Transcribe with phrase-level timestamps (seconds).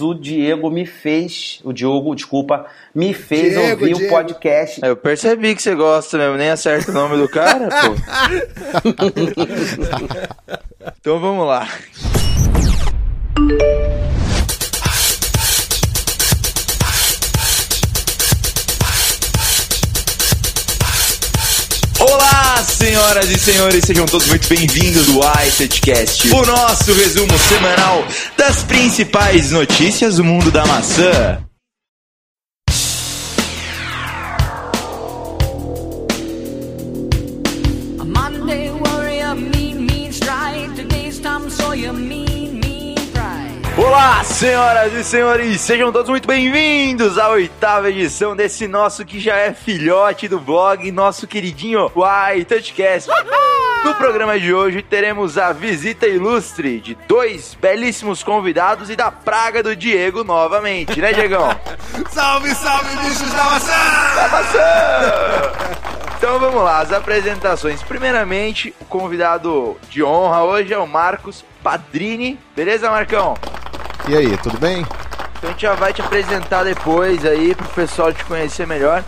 [0.00, 4.14] o Diego me fez, o Diogo, desculpa, me fez Diego, ouvir Diego.
[4.14, 4.80] o podcast.
[4.82, 7.94] Eu percebi que você gosta mesmo, nem acerta o nome do cara, pô.
[11.00, 11.68] então vamos lá.
[22.64, 28.04] Senhoras e senhores, sejam todos muito bem-vindos do iTouchcast, o nosso resumo semanal
[28.36, 31.46] das principais notícias do mundo da maçã.
[43.96, 49.36] Olá, senhoras e senhores, sejam todos muito bem-vindos à oitava edição desse nosso que já
[49.36, 53.08] é filhote do blog, nosso queridinho Why Touchcast.
[53.86, 59.62] No programa de hoje teremos a visita ilustre de dois belíssimos convidados e da praga
[59.62, 61.48] do Diego novamente, né, Diegão?
[62.12, 63.72] salve, salve, bichos da maçã!
[64.14, 65.76] Da maçã!
[66.18, 67.82] Então vamos lá, as apresentações.
[67.82, 72.38] Primeiramente, o convidado de honra hoje é o Marcos Padrini.
[72.54, 73.34] Beleza, Marcão?
[74.08, 74.82] E aí, tudo bem?
[75.36, 79.04] Então a gente já vai te apresentar depois aí pro pessoal te conhecer melhor.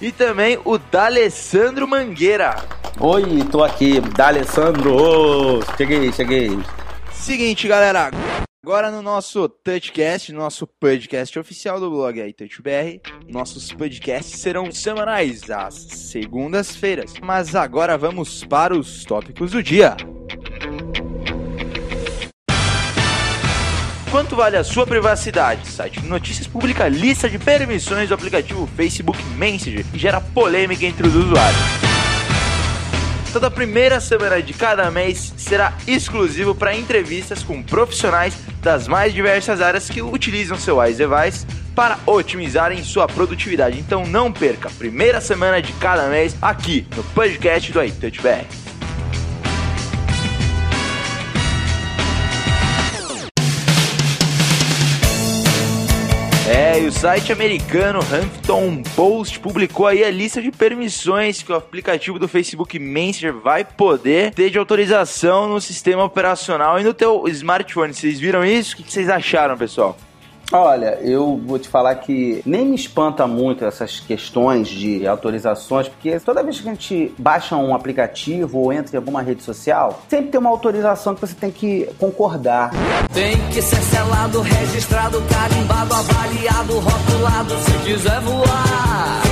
[0.00, 2.56] E também o D'Alessandro Mangueira.
[3.00, 4.94] Oi, tô aqui, D'Alessandro.
[4.94, 6.50] Oh, cheguei, cheguei.
[7.12, 8.10] Seguinte, galera.
[8.62, 15.50] Agora no nosso Touchcast, nosso podcast oficial do blog aí, TouchBR, nossos podcasts serão semanais,
[15.50, 17.14] às segundas-feiras.
[17.22, 19.96] Mas agora vamos para os tópicos do dia.
[24.12, 25.62] Quanto vale a sua privacidade?
[25.62, 30.84] O site de notícias publica lista de permissões do aplicativo Facebook Messenger e gera polêmica
[30.84, 31.58] entre os usuários.
[33.32, 39.62] Toda primeira semana de cada mês será exclusivo para entrevistas com profissionais das mais diversas
[39.62, 43.78] áreas que utilizam seu iDevice para otimizarem sua produtividade.
[43.78, 48.61] Então não perca, primeira semana de cada mês aqui no podcast do iTouchBR.
[56.54, 61.54] É, e o site americano Huffington Post publicou aí a lista de permissões que o
[61.54, 67.26] aplicativo do Facebook Messenger vai poder ter de autorização no sistema operacional e no teu
[67.28, 67.94] smartphone.
[67.94, 68.74] Vocês viram isso?
[68.74, 69.96] O que vocês acharam, pessoal?
[70.52, 76.20] Olha, eu vou te falar que nem me espanta muito essas questões de autorizações, porque
[76.20, 80.26] toda vez que a gente baixa um aplicativo ou entra em alguma rede social, sempre
[80.26, 82.70] tem uma autorização que você tem que concordar.
[83.14, 89.31] Tem que ser selado, registrado, carimbado, avaliado, rotulado, se quiser voar.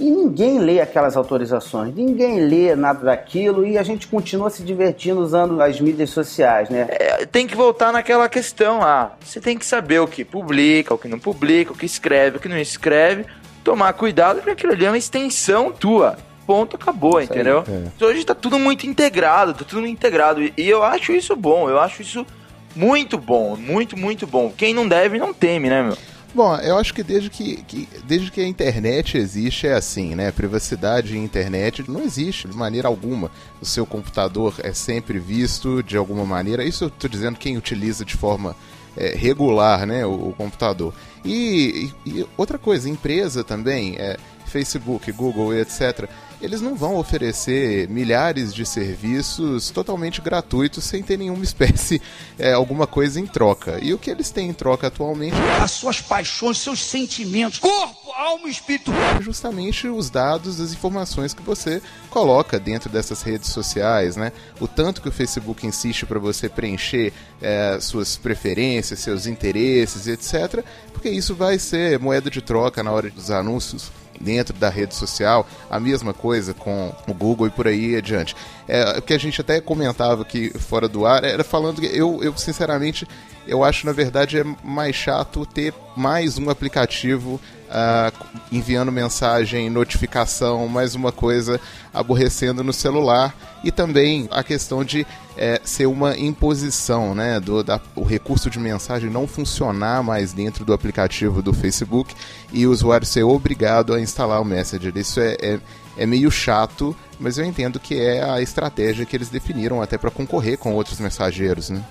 [0.00, 5.20] E ninguém lê aquelas autorizações, ninguém lê nada daquilo e a gente continua se divertindo
[5.20, 6.86] usando as mídias sociais, né?
[6.88, 9.14] É, tem que voltar naquela questão lá.
[9.20, 12.40] Você tem que saber o que publica, o que não publica, o que escreve, o
[12.40, 13.26] que não escreve.
[13.62, 17.62] Tomar cuidado porque aquilo ali é uma extensão tua ponto, acabou, isso entendeu?
[17.68, 18.04] Aí, é.
[18.04, 20.42] Hoje tá tudo muito integrado, tá tudo integrado.
[20.42, 22.26] E eu acho isso bom, eu acho isso
[22.74, 24.50] muito bom, muito, muito bom.
[24.56, 25.96] Quem não deve, não teme, né, meu?
[26.32, 30.30] Bom, eu acho que desde que, que, desde que a internet existe é assim, né?
[30.30, 33.32] Privacidade em internet não existe de maneira alguma.
[33.60, 36.64] O seu computador é sempre visto de alguma maneira.
[36.64, 38.54] Isso eu estou dizendo quem utiliza de forma
[38.96, 40.06] é, regular, né?
[40.06, 40.94] O, o computador.
[41.24, 44.16] E, e, e, outra coisa, empresa também, é,
[44.50, 46.08] Facebook, Google etc
[46.40, 52.00] eles não vão oferecer milhares de serviços totalmente gratuitos sem ter nenhuma espécie,
[52.38, 53.78] é, alguma coisa em troca.
[53.82, 55.36] E o que eles têm em troca atualmente?
[55.60, 58.90] As suas paixões, seus sentimentos, corpo, alma e espírito.
[59.20, 64.32] Justamente os dados, as informações que você coloca dentro dessas redes sociais, né?
[64.58, 67.12] O tanto que o Facebook insiste para você preencher
[67.42, 70.64] é, suas preferências, seus interesses, etc.
[70.92, 75.46] Porque isso vai ser moeda de troca na hora dos anúncios dentro da rede social,
[75.70, 78.36] a mesma coisa com o Google e por aí adiante.
[78.68, 82.22] É, o que a gente até comentava aqui fora do ar era falando que eu,
[82.22, 83.08] eu sinceramente,
[83.46, 87.40] eu acho na verdade é mais chato ter mais um aplicativo
[87.70, 91.60] uh, enviando mensagem, notificação, mais uma coisa
[91.92, 93.34] aborrecendo no celular
[93.64, 95.06] e também a questão de
[95.40, 100.66] é, ser uma imposição, né, do da, o recurso de mensagem não funcionar mais dentro
[100.66, 102.14] do aplicativo do Facebook
[102.52, 104.92] e o usuário ser obrigado a instalar o Messenger.
[104.94, 105.60] Isso é, é,
[105.96, 110.10] é meio chato, mas eu entendo que é a estratégia que eles definiram até para
[110.10, 111.82] concorrer com outros mensageiros, né?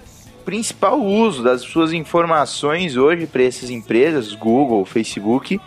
[0.45, 5.59] principal uso das suas informações hoje para essas empresas, Google, Facebook,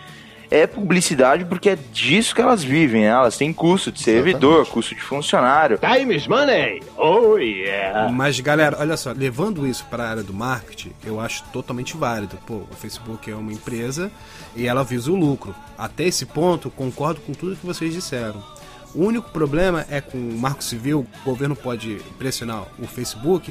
[0.52, 3.08] é publicidade porque é disso que elas vivem, né?
[3.08, 4.70] Elas têm custo de servidor, Exatamente.
[4.70, 5.78] custo de funcionário.
[5.78, 6.82] Time is money!
[6.98, 8.12] Oh yeah!
[8.12, 12.36] Mas galera, olha só, levando isso para a área do marketing, eu acho totalmente válido.
[12.46, 14.12] Pô, o Facebook é uma empresa
[14.54, 15.54] e ela visa o lucro.
[15.78, 18.42] Até esse ponto, concordo com tudo que vocês disseram.
[18.94, 23.50] O único problema é com o marco civil, o governo pode pressionar o Facebook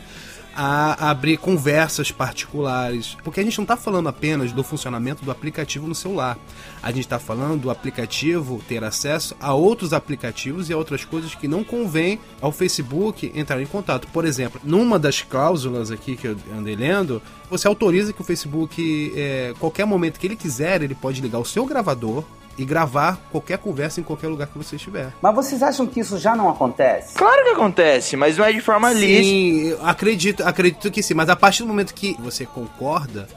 [0.55, 5.87] a abrir conversas particulares, porque a gente não está falando apenas do funcionamento do aplicativo
[5.87, 6.37] no celular.
[6.81, 11.35] A gente está falando do aplicativo ter acesso a outros aplicativos e a outras coisas
[11.35, 14.07] que não convém ao Facebook entrar em contato.
[14.07, 19.13] Por exemplo, numa das cláusulas aqui que eu andei lendo, você autoriza que o Facebook,
[19.15, 22.23] é, qualquer momento que ele quiser, ele pode ligar o seu gravador
[22.61, 25.11] e gravar qualquer conversa em qualquer lugar que você estiver.
[25.19, 27.15] Mas vocês acham que isso já não acontece?
[27.15, 29.23] Claro que acontece, mas não é de forma lícita.
[29.23, 33.27] Sim, acredito, acredito que sim, mas a partir do momento que você concorda,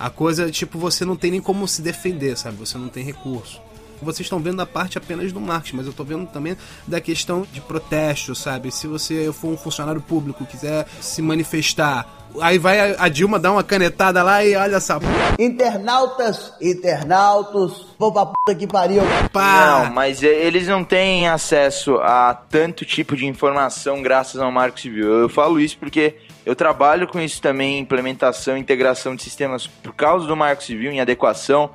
[0.00, 2.56] a coisa, tipo, você não tem nem como se defender, sabe?
[2.56, 3.62] Você não tem recurso.
[4.02, 7.46] Vocês estão vendo a parte apenas do marketing, mas eu estou vendo também da questão
[7.52, 8.72] de protesto, sabe?
[8.72, 13.64] Se você for um funcionário público quiser se manifestar Aí vai a Dilma dar uma
[13.64, 14.98] canetada lá e olha essa.
[15.38, 19.02] Internautas, internautos, vou pra puta que pariu.
[19.32, 19.84] Pá.
[19.84, 25.06] Não, mas eles não têm acesso a tanto tipo de informação graças ao Marco Civil.
[25.06, 30.26] Eu falo isso porque eu trabalho com isso também, implementação, integração de sistemas por causa
[30.26, 31.70] do Marco Civil, em adequação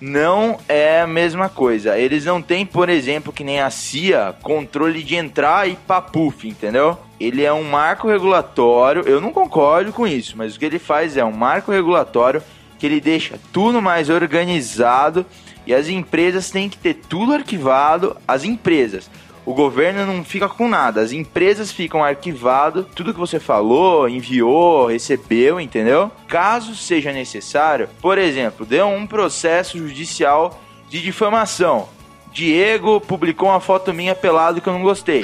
[0.00, 1.98] não é a mesma coisa.
[1.98, 6.98] Eles não têm, por exemplo, que nem a CIA, controle de entrar e papuf, entendeu?
[7.18, 11.16] Ele é um marco regulatório, eu não concordo com isso, mas o que ele faz
[11.16, 12.42] é um marco regulatório
[12.78, 15.24] que ele deixa tudo mais organizado
[15.66, 19.08] e as empresas têm que ter tudo arquivado, as empresas
[19.46, 24.86] o governo não fica com nada, as empresas ficam arquivado tudo que você falou, enviou,
[24.86, 26.10] recebeu, entendeu?
[26.26, 31.88] Caso seja necessário, por exemplo, deu um processo judicial de difamação.
[32.32, 35.22] Diego publicou uma foto minha pelado que eu não gostei.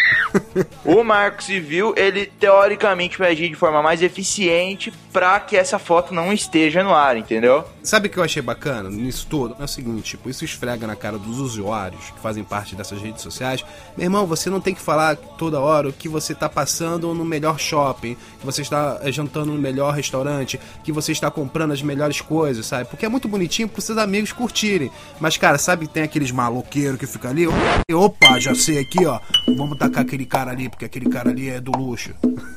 [0.84, 6.14] o Marco Civil, ele teoricamente vai agir de forma mais eficiente para que essa foto
[6.14, 7.64] não esteja no ar, entendeu?
[7.82, 9.56] Sabe o que eu achei bacana nisso tudo?
[9.58, 13.22] É o seguinte, tipo, isso esfrega na cara dos usuários que fazem parte dessas redes
[13.22, 13.64] sociais.
[13.96, 17.24] Meu irmão, você não tem que falar toda hora o que você está passando no
[17.24, 21.82] melhor shopping, que você está eh, jantando no melhor restaurante, que você está comprando as
[21.82, 22.88] melhores coisas, sabe?
[22.88, 24.90] Porque é muito bonitinho para seus amigos curtirem.
[25.20, 27.46] Mas, cara, sabe tem aqueles maloqueiros que fica ali?
[27.92, 29.20] Opa, já sei aqui, ó.
[29.56, 32.14] Vamos tacar aquele cara ali, porque aquele cara ali é do luxo.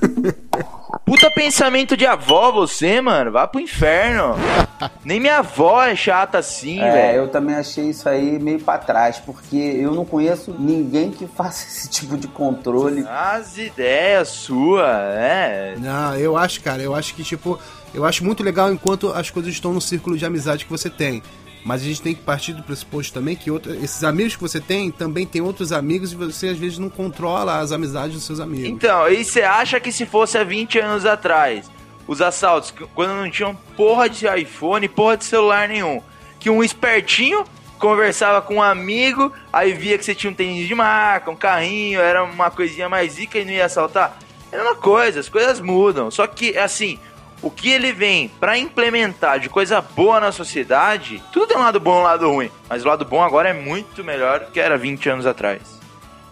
[1.05, 3.31] Puta pensamento de avó você, mano.
[3.31, 4.35] Vá pro inferno.
[5.05, 7.17] Nem minha avó é chata assim, é, velho.
[7.19, 11.67] eu também achei isso aí meio pra trás, porque eu não conheço ninguém que faça
[11.67, 13.05] esse tipo de controle.
[13.07, 15.75] As ideias sua, é.
[15.77, 17.59] Não, eu acho, cara, eu acho que, tipo,
[17.93, 21.21] eu acho muito legal enquanto as coisas estão no círculo de amizade que você tem.
[21.65, 24.61] Mas a gente tem que partir do pressuposto também que outro, esses amigos que você
[24.61, 28.39] tem também tem outros amigos e você às vezes não controla as amizades dos seus
[28.39, 28.69] amigos.
[28.69, 31.71] Então, e você acha que se fosse há 20 anos atrás,
[32.07, 36.03] os assaltos, quando não tinham porra de iPhone, porra de celular nenhum,
[36.39, 37.43] que um espertinho
[37.79, 41.99] conversava com um amigo, aí via que você tinha um tênis de marca, um carrinho,
[41.99, 44.19] era uma coisinha mais zica e não ia assaltar?
[44.51, 46.11] É uma coisa, as coisas mudam.
[46.11, 46.99] Só que, assim,
[47.45, 51.79] o que ele vem para implementar de coisa boa na sociedade, tudo tem um lado
[51.79, 52.49] bom e um lado ruim.
[52.67, 55.61] Mas o lado bom agora é muito melhor do que era 20 anos atrás.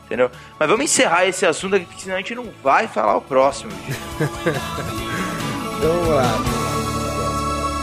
[0.06, 0.31] Entendeu?
[0.57, 3.71] Mas vamos encerrar esse assunto aqui, senão a gente não vai falar o próximo.
[5.77, 6.24] então vamos lá.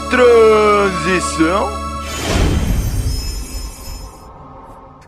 [0.09, 1.90] Transição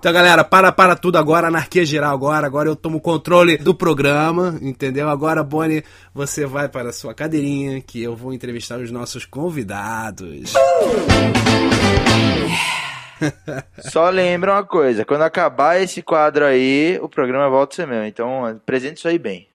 [0.04, 2.46] Então, galera, para para tudo agora, anarquia geral agora.
[2.46, 5.08] Agora eu tomo controle do programa, entendeu?
[5.08, 5.82] Agora, Bonnie,
[6.14, 10.52] você vai para a sua cadeirinha que eu vou entrevistar os nossos convidados.
[13.80, 18.06] Só lembra uma coisa, quando acabar esse quadro aí, o programa volta a ser meu.
[18.06, 19.48] Então, apresente isso aí bem.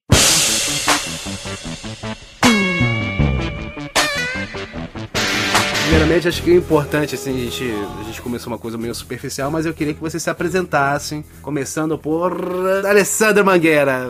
[5.98, 7.64] Primeiramente, acho que é importante, assim, a gente,
[8.00, 11.98] a gente começou uma coisa meio superficial, mas eu queria que vocês se apresentassem, começando
[11.98, 12.40] por
[12.86, 14.06] Alessandro Mangueira.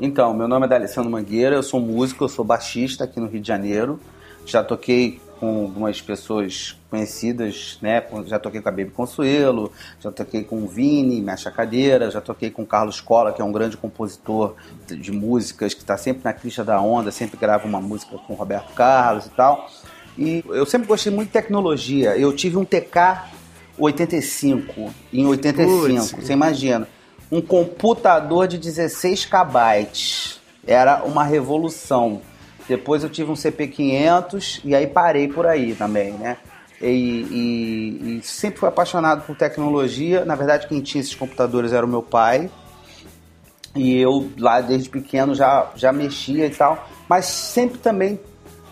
[0.00, 3.40] Então, meu nome é Alessandro Mangueira, eu sou músico, eu sou baixista aqui no Rio
[3.40, 4.00] de Janeiro.
[4.44, 8.02] Já toquei com algumas pessoas conhecidas, né?
[8.26, 12.50] Já toquei com a Baby Consuelo, já toquei com o Vini, minha chacadeira, já toquei
[12.50, 14.56] com o Carlos Cola, que é um grande compositor
[14.88, 18.36] de músicas, que está sempre na crista da onda, sempre grava uma música com o
[18.36, 19.70] Roberto Carlos e tal.
[20.20, 22.14] E eu sempre gostei muito de tecnologia.
[22.14, 23.30] Eu tive um TK
[23.78, 26.12] 85 em 85, Puts.
[26.12, 26.86] você imagina.
[27.32, 29.88] Um computador de 16 KB.
[30.66, 32.20] Era uma revolução.
[32.68, 36.36] Depois eu tive um CP500 e aí parei por aí também, né?
[36.80, 40.24] e, e, e sempre fui apaixonado por tecnologia.
[40.24, 42.50] Na verdade, quem tinha esses computadores era o meu pai.
[43.74, 48.18] E eu lá desde pequeno já, já mexia e tal, mas sempre também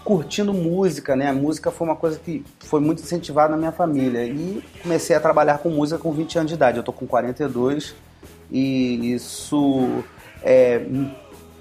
[0.09, 1.29] curtindo música, né?
[1.29, 4.25] A música foi uma coisa que foi muito incentivada na minha família.
[4.25, 6.79] E comecei a trabalhar com música com 20 anos de idade.
[6.79, 7.95] Eu tô com 42
[8.51, 10.03] e isso
[10.43, 10.81] é,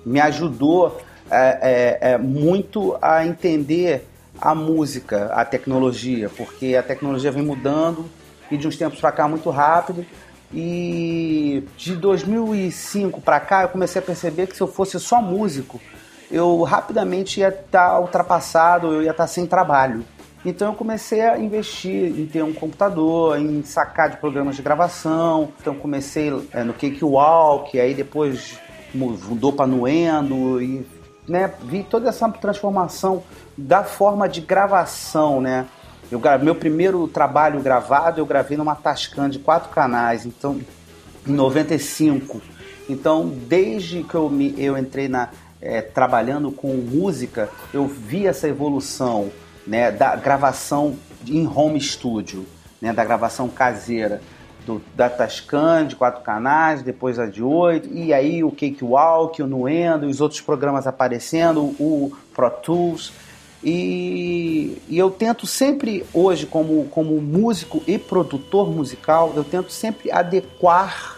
[0.06, 0.98] me ajudou
[1.30, 4.08] é, é, é, muito a entender
[4.40, 8.06] a música, a tecnologia, porque a tecnologia vem mudando
[8.50, 10.06] e de uns tempos para cá muito rápido.
[10.54, 15.82] E de 2005 para cá eu comecei a perceber que se eu fosse só músico,
[16.30, 20.06] eu rapidamente ia estar tá ultrapassado, eu ia estar tá sem trabalho.
[20.46, 25.52] Então eu comecei a investir em ter um computador, em sacar de programas de gravação.
[25.60, 28.58] Então comecei é, no Cakewalk, aí depois
[28.94, 30.88] mudou para Nuendo e
[31.28, 33.24] né, vi toda essa transformação
[33.58, 35.68] da forma de gravação, né?
[36.10, 40.62] Eu meu primeiro trabalho gravado eu gravei numa Tascam de quatro canais, então
[41.28, 42.42] em 95.
[42.88, 45.30] Então desde que eu me eu entrei na
[45.62, 49.32] é, trabalhando com música, eu vi essa evolução
[49.66, 50.96] né, da gravação
[51.28, 52.46] em home studio,
[52.82, 54.22] né, da gravação caseira,
[54.66, 59.48] do, da Tascam de quatro canais, depois a de oito, e aí o Cakewalk, o
[59.48, 63.14] Nuendo, os outros programas aparecendo, o Pro Tools.
[63.64, 70.12] E, e, eu tento sempre, hoje, como, como músico e produtor musical, eu tento sempre
[70.12, 71.18] adequar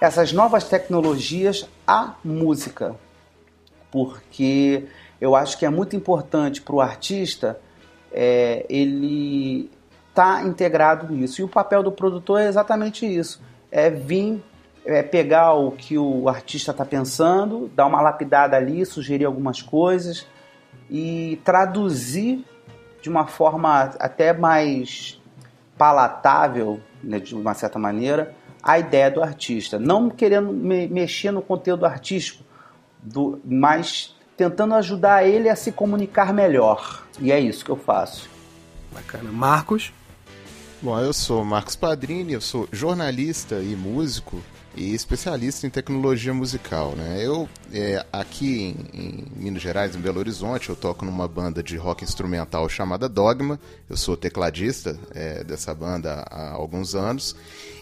[0.00, 2.96] essas novas tecnologias à música
[3.92, 4.86] porque
[5.20, 7.60] eu acho que é muito importante para o artista
[8.10, 9.70] é, ele
[10.14, 11.40] tá integrado nisso.
[11.40, 14.42] E o papel do produtor é exatamente isso: é vir
[14.84, 20.26] é, pegar o que o artista está pensando, dar uma lapidada ali, sugerir algumas coisas
[20.90, 22.44] e traduzir
[23.00, 25.20] de uma forma até mais
[25.76, 29.78] palatável, né, de uma certa maneira, a ideia do artista.
[29.78, 32.44] Não querendo me mexer no conteúdo artístico,
[33.02, 37.04] do, mas tentando ajudar ele a se comunicar melhor.
[37.20, 38.30] E é isso que eu faço.
[38.92, 39.30] Bacana.
[39.30, 39.92] Marcos?
[40.80, 44.42] Bom, eu sou Marcos Padrini, eu sou jornalista e músico
[44.74, 47.18] e especialista em tecnologia musical, né?
[47.20, 51.76] Eu é, aqui em, em, Minas Gerais, em Belo Horizonte, eu toco numa banda de
[51.76, 53.60] rock instrumental chamada Dogma.
[53.88, 57.36] Eu sou tecladista é, dessa banda há alguns anos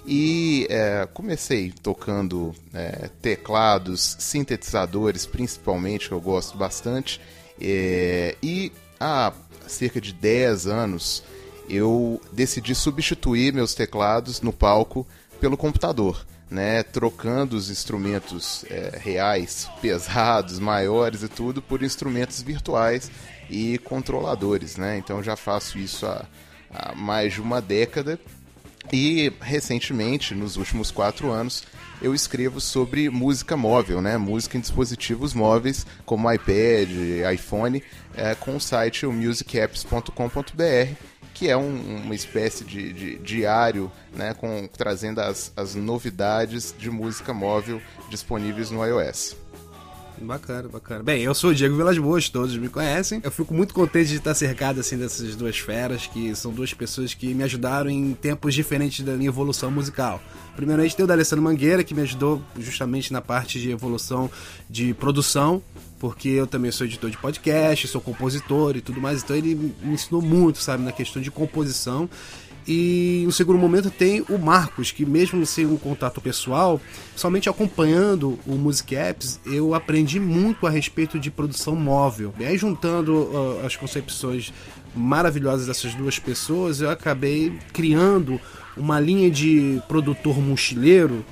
[0.04, 7.20] e é, comecei tocando é, teclados, sintetizadores, principalmente que eu gosto bastante.
[7.61, 9.32] É, e há
[9.68, 11.23] cerca de 10 anos
[11.68, 15.06] eu decidi substituir meus teclados no palco
[15.40, 23.11] pelo computador né, trocando os instrumentos é, reais, pesados, maiores e tudo, por instrumentos virtuais
[23.49, 24.76] e controladores.
[24.76, 24.99] Né?
[24.99, 26.26] Então já faço isso há,
[26.73, 28.19] há mais de uma década
[28.92, 31.62] e recentemente, nos últimos quatro anos,
[32.02, 34.16] eu escrevo sobre música móvel, né?
[34.16, 36.88] Música em dispositivos móveis como iPad,
[37.33, 37.83] iPhone,
[38.14, 40.95] é, com o site musicapps.com.br
[41.40, 46.90] que é um, uma espécie de, de, diário, né, com, trazendo as, as novidades de
[46.90, 47.80] música móvel
[48.11, 49.35] disponíveis no iOS.
[50.18, 51.02] Bacana, bacana.
[51.02, 53.23] Bem, eu sou o Diego Vilas Boas, todos me conhecem.
[53.25, 57.14] Eu fico muito contente de estar cercado assim dessas duas feras, que são duas pessoas
[57.14, 60.23] que me ajudaram em tempos diferentes da minha evolução musical.
[60.54, 64.30] Primeiramente tem o D'Alessandro Mangueira, que me ajudou justamente na parte de evolução
[64.68, 65.62] de produção,
[66.00, 69.92] porque eu também sou editor de podcast, sou compositor e tudo mais, então ele me
[69.92, 72.09] ensinou muito, sabe, na questão de composição.
[72.66, 76.80] E no segundo momento tem o Marcos, que mesmo sem um contato pessoal,
[77.14, 82.33] somente acompanhando o Music Apps, eu aprendi muito a respeito de produção móvel.
[82.38, 84.52] E aí juntando uh, as concepções
[84.95, 88.40] maravilhosas dessas duas pessoas, eu acabei criando
[88.76, 91.25] uma linha de produtor mochileiro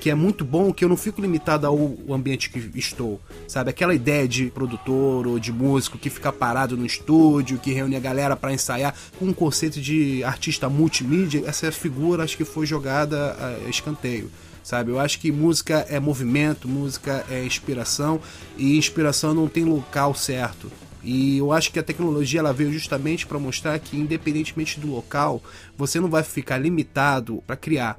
[0.00, 3.70] que é muito bom, que eu não fico limitado ao ambiente que estou, sabe?
[3.70, 8.00] Aquela ideia de produtor ou de músico que fica parado no estúdio, que reúne a
[8.00, 13.36] galera para ensaiar, com um conceito de artista multimídia, essa figura acho que foi jogada
[13.38, 14.30] a escanteio
[14.62, 14.90] sabe?
[14.90, 18.20] Eu acho que música é movimento, música é inspiração
[18.56, 20.70] e inspiração não tem local certo.
[21.02, 25.42] E eu acho que a tecnologia ela veio justamente para mostrar que independentemente do local,
[25.76, 27.98] você não vai ficar limitado para criar.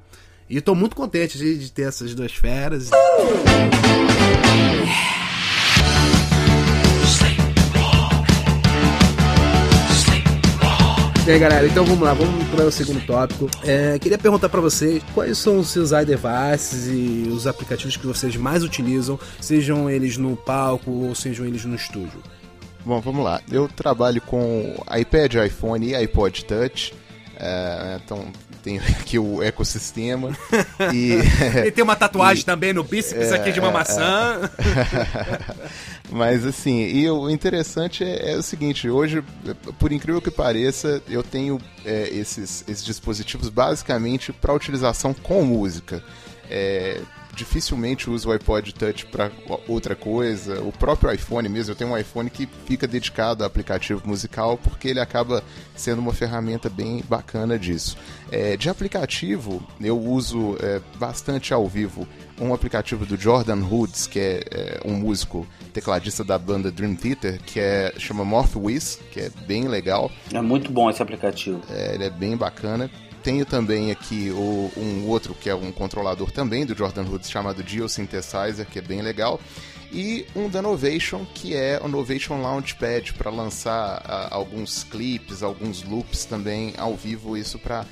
[0.51, 2.89] E eu tô muito contente de, de ter essas duas feras.
[11.25, 13.49] E aí galera, então vamos lá, vamos para o segundo tópico.
[13.63, 18.35] É, queria perguntar para vocês quais são os seus iDevices e os aplicativos que vocês
[18.35, 22.21] mais utilizam, sejam eles no palco ou sejam eles no estúdio.
[22.83, 23.41] Bom, vamos lá.
[23.49, 26.93] Eu trabalho com iPad, iPhone e iPod Touch.
[27.39, 28.27] É, então,
[28.61, 30.35] tem aqui o ecossistema.
[30.93, 31.13] e,
[31.57, 34.51] Ele tem uma tatuagem e, também no bíceps é, aqui de uma é, maçã.
[36.09, 39.23] Mas assim, e o interessante é, é, o seguinte, hoje,
[39.79, 46.03] por incrível que pareça, eu tenho é, esses, esses dispositivos basicamente para utilização com música.
[46.49, 47.01] É,
[47.35, 49.31] dificilmente uso o iPod Touch para
[49.67, 50.61] outra coisa.
[50.61, 54.89] O próprio iPhone mesmo, eu tenho um iPhone que fica dedicado ao aplicativo musical porque
[54.89, 55.43] ele acaba
[55.75, 57.97] sendo uma ferramenta bem bacana disso.
[58.31, 62.07] É, de aplicativo, eu uso é, bastante ao vivo
[62.39, 67.39] um aplicativo do Jordan Hoods, que é, é, um músico tecladista da banda Dream Theater,
[67.45, 70.11] que é chama Morph Wiz, que é bem legal.
[70.33, 71.61] É muito bom esse aplicativo.
[71.69, 72.89] É, ele é bem bacana.
[73.23, 77.63] Tenho também aqui o, um outro que é um controlador também do Jordan Hoods chamado
[77.65, 79.39] Geosynthesizer, que é bem legal.
[79.91, 85.83] E um da Novation, que é o Novation Launchpad para lançar uh, alguns clipes, alguns
[85.83, 87.85] loops também ao vivo, isso para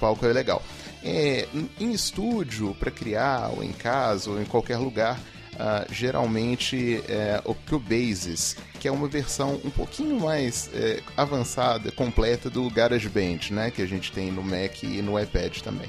[0.00, 0.62] palco é legal.
[1.02, 1.46] É,
[1.78, 5.20] em estúdio, para criar, ou em casa, ou em qualquer lugar,
[5.54, 12.50] uh, geralmente é, o Cubase, que é uma versão um pouquinho mais é, avançada, completa
[12.50, 15.88] do GarageBand, né, que a gente tem no Mac e no iPad também.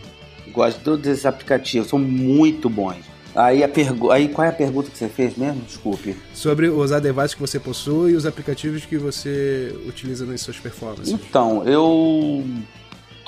[0.51, 3.15] Gosto de todos esses aplicativos, são muito bons.
[3.35, 4.11] Aí, a pergu...
[4.11, 5.61] Aí qual é a pergunta que você fez mesmo?
[5.61, 6.15] Desculpe.
[6.33, 11.09] Sobre os devices que você possui e os aplicativos que você utiliza nas suas performances.
[11.09, 12.45] Então, eu.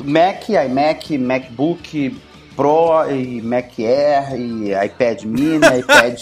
[0.02, 2.16] Mac, iMac, MacBook,
[2.58, 6.20] Pro e Mac Air e iPad Mini, iPad,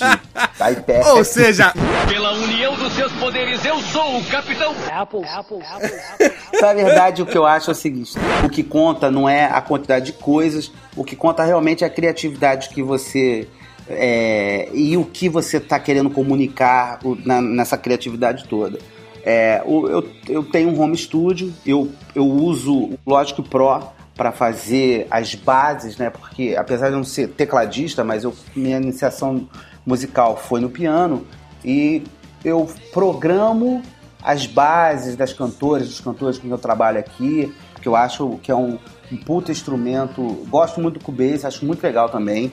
[0.70, 1.06] iPad.
[1.15, 1.74] Ou seja,
[2.10, 5.24] pela união dos seus poderes, eu sou o Capitão Apple.
[5.24, 6.62] Apple, Apple, Apple.
[6.62, 9.62] Na verdade, o que eu acho é o seguinte: o que conta não é a
[9.62, 13.48] quantidade de coisas, o que conta realmente é a criatividade que você
[13.89, 18.77] é, e o que você está querendo comunicar na, nessa criatividade toda.
[19.24, 25.08] É, eu, eu tenho um home studio, eu, eu uso o Logic Pro para fazer
[25.12, 26.10] as bases, né?
[26.10, 29.48] Porque apesar de eu não ser tecladista, mas eu, minha iniciação
[29.86, 31.26] musical foi no piano
[31.64, 32.04] e
[32.44, 33.82] eu programo
[34.24, 38.52] as bases das cantoras, dos cantores com quem eu trabalho aqui, que eu acho que
[38.52, 38.80] é um,
[39.12, 40.22] um puta instrumento.
[40.50, 42.51] Gosto muito do Cubase, acho muito legal também.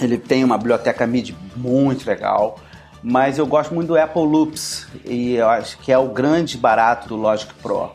[0.00, 2.58] Ele tem uma biblioteca MIDI muito legal,
[3.02, 7.08] mas eu gosto muito do Apple Loops e eu acho que é o grande barato
[7.08, 7.90] do Logic Pro.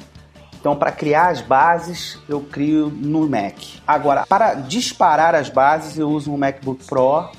[0.59, 3.55] Então, para criar as bases, eu crio no Mac.
[3.85, 7.29] Agora, para disparar as bases, eu uso um MacBook Pro,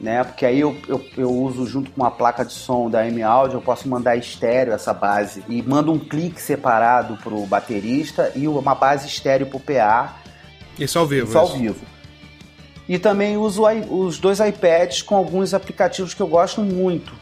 [0.00, 0.24] né?
[0.24, 3.62] Porque aí eu, eu, eu uso junto com uma placa de som da M-Audio, eu
[3.62, 8.74] posso mandar estéreo essa base e mando um clique separado para o baterista e uma
[8.74, 10.16] base estéreo para o PA.
[10.78, 11.28] Isso ao vivo.
[11.28, 11.86] Isso ao vivo.
[12.88, 17.14] E também uso os dois iPads com alguns aplicativos que eu gosto muito,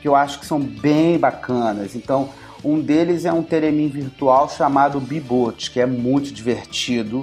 [0.00, 1.94] que eu acho que são bem bacanas.
[1.94, 2.30] Então,
[2.64, 7.22] um deles é um Teremin virtual chamado Bibot, que é muito divertido.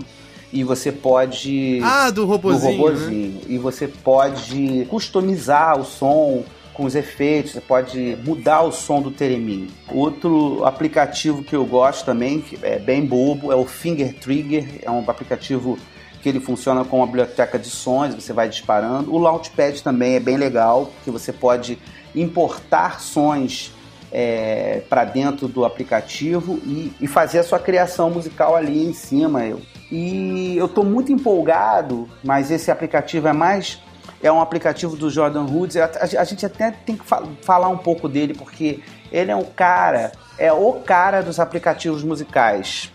[0.53, 1.79] E você pode.
[1.81, 2.77] Ah, do robozinho.
[2.77, 3.31] Do robozinho.
[3.31, 3.41] Né?
[3.47, 9.11] E você pode customizar o som com os efeitos, você pode mudar o som do
[9.11, 9.69] Teremin.
[9.89, 14.79] Outro aplicativo que eu gosto também, que é bem bobo, é o Finger Trigger.
[14.81, 15.77] É um aplicativo
[16.21, 19.13] que ele funciona com uma biblioteca de sons, você vai disparando.
[19.13, 21.79] O Launchpad também é bem legal, porque você pode
[22.13, 23.71] importar sons
[24.11, 29.45] é, para dentro do aplicativo e, e, fazer a sua criação musical ali em cima.
[29.45, 29.61] Eu.
[29.89, 33.81] E eu estou muito empolgado, mas esse aplicativo é mais.
[34.21, 35.77] É um aplicativo do Jordan Hoods.
[35.77, 39.35] A, a, a gente até tem que fa falar um pouco dele, porque ele é
[39.35, 42.91] um cara, é o cara dos aplicativos musicais,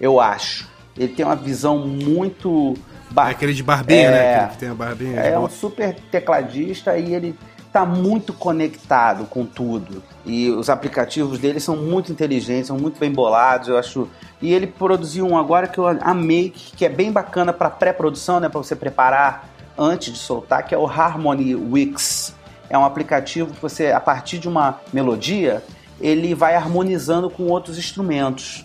[0.00, 0.68] eu acho.
[0.96, 2.74] Ele tem uma visão muito.
[3.10, 3.28] Bar...
[3.28, 4.16] É aquele de barbinha, né?
[4.16, 4.34] é, né?
[4.36, 5.20] Aquele que tem a barbinha.
[5.20, 7.34] É um super tecladista e ele
[7.74, 10.00] está muito conectado com tudo.
[10.24, 14.08] E os aplicativos dele são muito inteligentes, são muito bem bolados, eu acho.
[14.40, 18.48] E ele produziu um agora que eu amei, que é bem bacana para pré-produção, né,
[18.48, 22.32] para você preparar antes de soltar, que é o Harmony Wix.
[22.70, 25.60] É um aplicativo que você, a partir de uma melodia,
[26.00, 28.64] ele vai harmonizando com outros instrumentos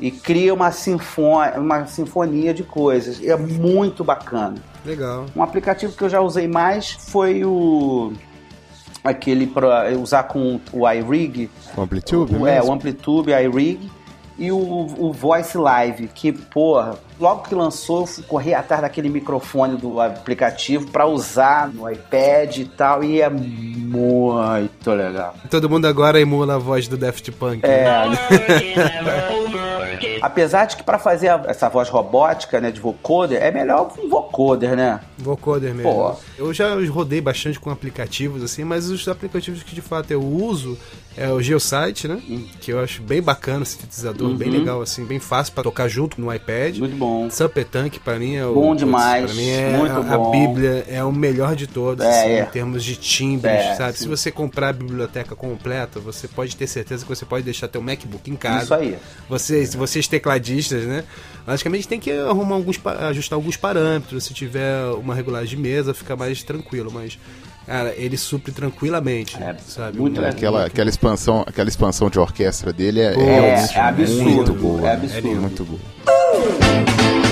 [0.00, 3.18] e cria uma, sinfonia, uma sinfonia de coisas.
[3.18, 4.54] E é muito bacana.
[4.84, 5.26] Legal.
[5.34, 8.12] Um aplicativo que eu já usei mais foi o
[9.02, 11.50] aquele para usar com o iRig.
[11.76, 12.36] O Amplitude?
[12.36, 13.90] O, é, o Amplitude, iRig.
[14.38, 19.08] E o, o Voice Live, que, porra, logo que lançou, eu fui correr atrás daquele
[19.08, 25.34] microfone do aplicativo para usar no iPad e tal, e é muito legal.
[25.50, 27.64] Todo mundo agora emula a voz do Daft Punk.
[27.64, 27.84] É.
[28.08, 29.67] Né?
[30.22, 34.76] Apesar de que para fazer essa voz robótica, né, de vocoder, é melhor um vocoder,
[34.76, 35.00] né?
[35.18, 35.92] Vocoder mesmo.
[35.92, 36.14] Pô.
[36.38, 40.78] Eu já rodei bastante com aplicativos assim, mas os aplicativos que de fato eu uso
[41.16, 42.20] é o Geosite, né?
[42.60, 44.58] Que eu acho bem bacana, sintetizador, bem Uhum.
[44.58, 46.78] legal, assim, bem fácil pra tocar junto no iPad.
[46.78, 47.28] Muito bom.
[47.70, 48.54] Tank pra mim é o.
[48.54, 50.30] Bom demais, Pra mim é muito a, a bom.
[50.30, 52.40] Bíblia é o melhor de todos, É, assim, é.
[52.42, 53.92] em termos de timbres, É, sabe?
[53.94, 54.04] sim.
[54.04, 57.82] Se você comprar a biblioteca completa, você pode ter certeza que você pode deixar teu
[57.82, 58.62] MacBook em casa.
[58.64, 58.96] Isso aí.
[59.68, 61.04] Vocês, vocês tecladistas, né?
[61.46, 62.78] Logicamente tem que arrumar alguns,
[63.08, 64.24] ajustar alguns parâmetros.
[64.24, 66.90] Se tiver uma regulagem de mesa, fica mais tranquilo.
[66.92, 67.18] Mas,
[67.66, 69.98] cara, ele supre tranquilamente, É, sabe?
[69.98, 70.30] muito legal.
[70.36, 74.22] Aquela, aquela, expansão, aquela expansão de orquestra dele é, é É, é absurdo.
[74.30, 74.88] muito boa.
[74.88, 75.28] É absurdo.
[75.40, 77.27] Muito boa.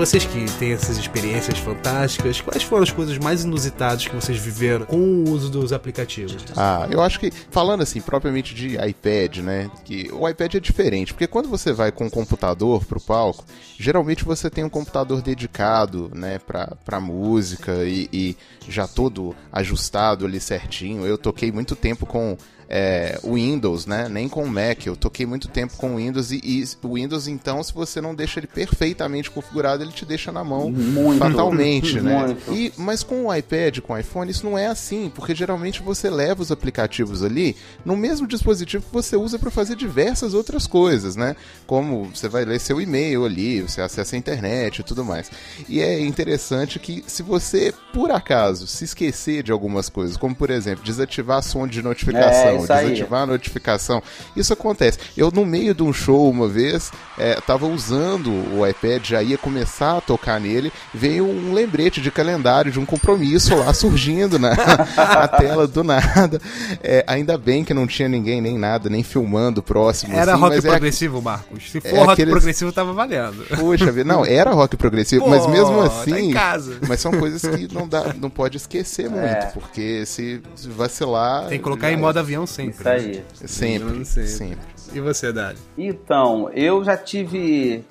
[0.00, 4.86] Vocês que têm essas experiências fantásticas, quais foram as coisas mais inusitadas que vocês viveram
[4.86, 6.42] com o uso dos aplicativos?
[6.56, 9.70] Ah, eu acho que, falando assim, propriamente de iPad, né?
[9.84, 13.44] Que o iPad é diferente, porque quando você vai com um computador pro palco,
[13.78, 18.36] geralmente você tem um computador dedicado, né, pra, pra música e, e
[18.66, 21.04] já todo ajustado ali certinho.
[21.04, 22.38] Eu toquei muito tempo com
[22.72, 24.08] é, o Windows, né?
[24.08, 24.86] Nem com o Mac.
[24.86, 28.14] Eu toquei muito tempo com o Windows e, e o Windows, então, se você não
[28.14, 31.18] deixa ele perfeitamente configurado, ele te deixa na mão Muito.
[31.18, 32.26] fatalmente, né?
[32.26, 32.52] Muito.
[32.54, 36.08] E, mas com o iPad, com o iPhone, isso não é assim, porque geralmente você
[36.08, 41.16] leva os aplicativos ali no mesmo dispositivo que você usa para fazer diversas outras coisas,
[41.16, 41.34] né?
[41.66, 45.30] Como você vai ler seu e-mail ali, você acessa a internet e tudo mais.
[45.68, 50.50] E é interessante que se você, por acaso, se esquecer de algumas coisas, como por
[50.50, 52.59] exemplo, desativar som de notificação, É.
[52.60, 54.02] desativar a notificação,
[54.36, 54.98] isso acontece.
[55.16, 59.36] Eu, no meio de um show, uma vez, é, tava usando o iPad, já ia
[59.38, 64.50] começar a tocar nele, veio um lembrete de calendário de um compromisso lá surgindo na,
[64.96, 66.40] na tela do nada.
[66.82, 70.14] É, ainda bem que não tinha ninguém nem nada, nem filmando próximo.
[70.14, 71.70] Era assim, rock mas é progressivo, Marcos?
[71.70, 73.44] Se for é rock aqueles- progressivo, tava valendo.
[73.56, 76.30] Puxa vida, não, era rock progressivo, mas Pô, mesmo tá assim.
[76.30, 76.78] em casa.
[76.88, 79.50] Mas são coisas que não dá, não pode esquecer muito, É.
[79.54, 81.46] porque se, se vacilar.
[81.48, 82.00] Tem que colocar já em é.
[82.00, 82.72] modo avião sempre.
[82.80, 83.24] Isso aí.
[83.46, 84.28] Sempre, Sempre.
[84.28, 84.58] sempre.
[84.92, 85.58] E você, Dali?
[85.78, 87.84] Então, eu já tive.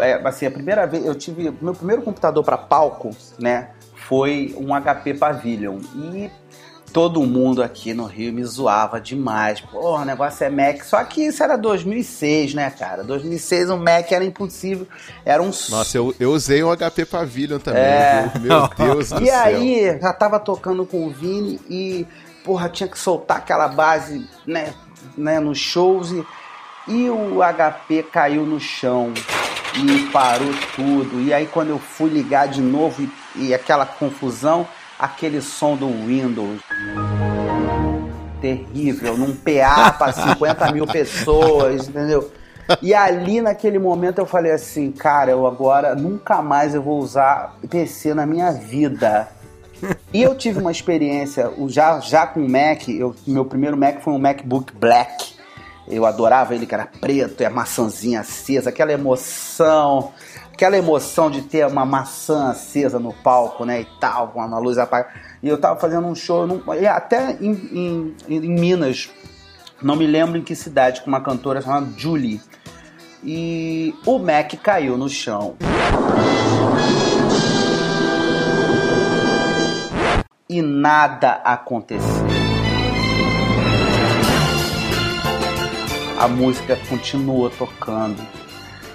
[0.00, 1.04] é, assim, a primeira vez.
[1.04, 1.52] Eu tive.
[1.60, 3.70] Meu primeiro computador para palco, né?
[4.08, 5.78] Foi um HP Pavilion.
[5.94, 6.30] E
[6.92, 9.60] todo mundo aqui no Rio me zoava demais.
[9.60, 10.82] Porra, o negócio é Mac.
[10.82, 13.04] Só que isso era 2006, né, cara?
[13.04, 14.86] 2006 o Mac era impossível.
[15.24, 17.82] Era um Nossa, eu, eu usei um HP Pavilion também.
[17.82, 18.30] É.
[18.40, 18.48] viu?
[18.48, 19.38] Meu Deus do E céu.
[19.44, 22.06] aí, já tava tocando com o Vini e,
[22.48, 24.72] porra, tinha que soltar aquela base, né,
[25.14, 26.26] né nos shows e,
[26.88, 29.12] e o HP caiu no chão
[29.74, 31.20] e parou tudo.
[31.20, 34.66] E aí, quando eu fui ligar de novo e, e aquela confusão,
[34.98, 36.62] aquele som do Windows.
[38.40, 42.32] Terrível, num PA para 50 mil pessoas, entendeu?
[42.80, 47.58] E ali naquele momento eu falei assim, cara, eu agora nunca mais eu vou usar
[47.68, 49.28] PC na minha vida.
[50.12, 54.12] E eu tive uma experiência já, já com o Mac, eu, meu primeiro Mac foi
[54.12, 55.34] um MacBook Black.
[55.86, 60.12] Eu adorava ele que era preto e a maçãzinha acesa, aquela emoção,
[60.52, 64.76] aquela emoção de ter uma maçã acesa no palco, né, e tal, com a luz
[64.76, 65.14] apagada.
[65.42, 66.62] E eu tava fazendo um show, num-
[66.94, 69.08] até em, em, em Minas,
[69.80, 72.40] não me lembro em que cidade, com uma cantora chamada Julie.
[73.24, 75.56] E o Mac caiu no chão.
[80.50, 82.26] E nada aconteceu.
[86.18, 88.26] A música continuou tocando.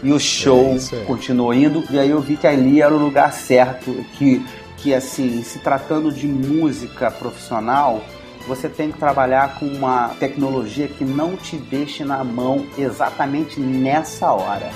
[0.01, 1.83] E o show É continuou indo.
[1.91, 4.03] E aí eu vi que ali era o lugar certo.
[4.17, 4.43] Que,
[4.77, 8.01] que assim, se tratando de música profissional,
[8.47, 14.31] você tem que trabalhar com uma tecnologia que não te deixe na mão exatamente nessa
[14.31, 14.71] hora.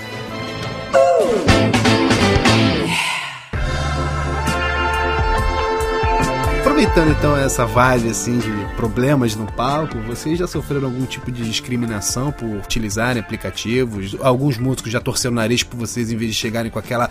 [6.78, 11.44] Aproveitando então essa vibe assim de problemas no palco, vocês já sofreram algum tipo de
[11.44, 14.16] discriminação por utilizarem aplicativos?
[14.22, 17.10] Alguns músicos já torceram o nariz por vocês em vez de chegarem com aquela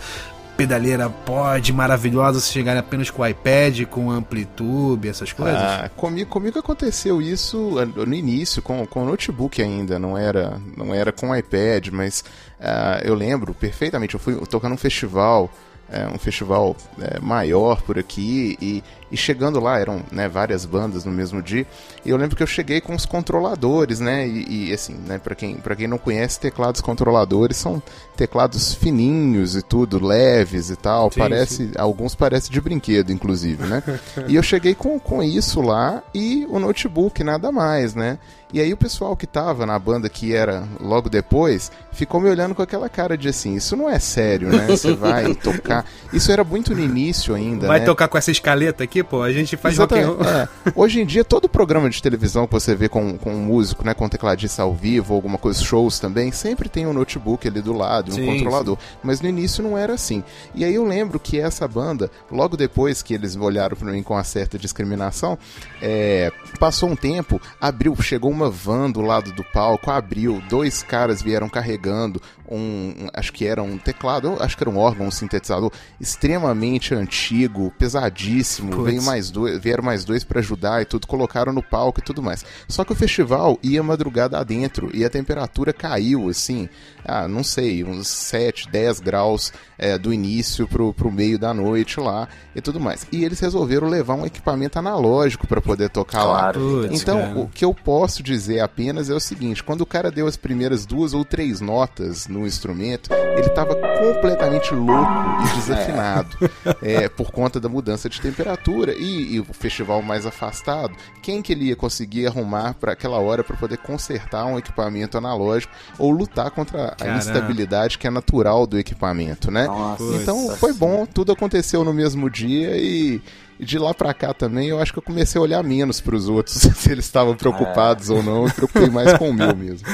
[0.55, 5.59] pedaleira pod maravilhosa, vocês chegarem apenas com o iPad, com amplitude, essas coisas?
[5.59, 10.61] Ah, comigo, comigo aconteceu isso ah, no início, com, com o notebook ainda, não era,
[10.77, 12.23] não era com o iPad, mas
[12.57, 15.51] ah, eu lembro perfeitamente, eu fui tocar num festival,
[15.89, 21.05] é, um festival é, maior por aqui, e, E chegando lá, eram né, várias bandas
[21.05, 21.65] no mesmo dia.
[22.03, 24.27] E eu lembro que eu cheguei com os controladores, né?
[24.27, 27.81] E, e assim, né, para quem, pra quem não conhece, teclados controladores são
[28.15, 31.11] teclados fininhos e tudo, leves e tal.
[31.11, 31.71] Sim, parece, sim.
[31.77, 33.81] alguns parecem de brinquedo, inclusive, né?
[34.27, 38.17] e eu cheguei com, com isso lá e o notebook, nada mais, né?
[38.51, 42.55] E aí o pessoal que tava na banda que era logo depois, ficou me olhando
[42.55, 44.67] com aquela cara de assim, isso não é sério, né?
[44.67, 45.85] Você vai tocar.
[46.13, 47.85] Isso era muito no início ainda, Vai né?
[47.85, 49.21] tocar com essa escaleta aqui, pô?
[49.21, 50.21] A gente faz rock and roll.
[50.23, 50.47] É.
[50.75, 53.93] Hoje em dia, todo programa de televisão que você vê com, com um músico, né,
[53.93, 58.11] com tecladista ao vivo, alguma coisa, shows também, sempre tem um notebook ali do lado,
[58.11, 58.77] um Sim, controlador.
[59.03, 60.23] Mas no início não era assim.
[60.53, 64.13] E aí eu lembro que essa banda, logo depois que eles olharam pra mim com
[64.13, 65.37] uma certa discriminação,
[65.81, 71.21] é, passou um tempo, abriu, chegou uma van do lado do palco, abriu, dois caras
[71.21, 75.71] vieram carregando um, acho que era um teclado, acho que era um órgão, um sintetizador
[75.99, 81.63] extremamente antigo, pesadíssimo, veio mais dois, vieram mais dois pra ajudar e tudo, colocaram no
[81.63, 82.45] palco e tudo mais.
[82.67, 86.69] Só que o festival ia madrugada adentro e a temperatura caiu, assim,
[87.07, 91.99] ah, não sei, uns 7, 10 graus é, do início pro, pro meio da noite
[91.99, 93.05] lá e tudo mais.
[93.11, 96.53] E eles resolveram levar um equipamento analógico pra poder tocar lá.
[96.53, 97.39] Putz, Então, cara.
[97.39, 100.85] o que eu posso dizer apenas é o seguinte: quando o cara deu as primeiras
[100.85, 105.11] duas ou três notas no instrumento, ele estava completamente louco
[105.43, 106.37] e desafinado
[106.81, 110.95] é, por conta da mudança de temperatura e, e o festival mais afastado.
[111.21, 115.73] Quem que ele ia conseguir arrumar para aquela hora para poder consertar um equipamento analógico
[115.99, 117.19] ou lutar contra a Caramba.
[117.19, 119.65] instabilidade que é natural do equipamento, né?
[119.67, 120.03] Nossa.
[120.15, 123.21] Então foi bom, tudo aconteceu no mesmo dia e,
[123.59, 126.55] de lá pra cá também eu acho que eu comecei a olhar menos pros outros,
[126.75, 129.87] se eles estavam preocupados ou não, eu me preocupei mais com o meu mesmo.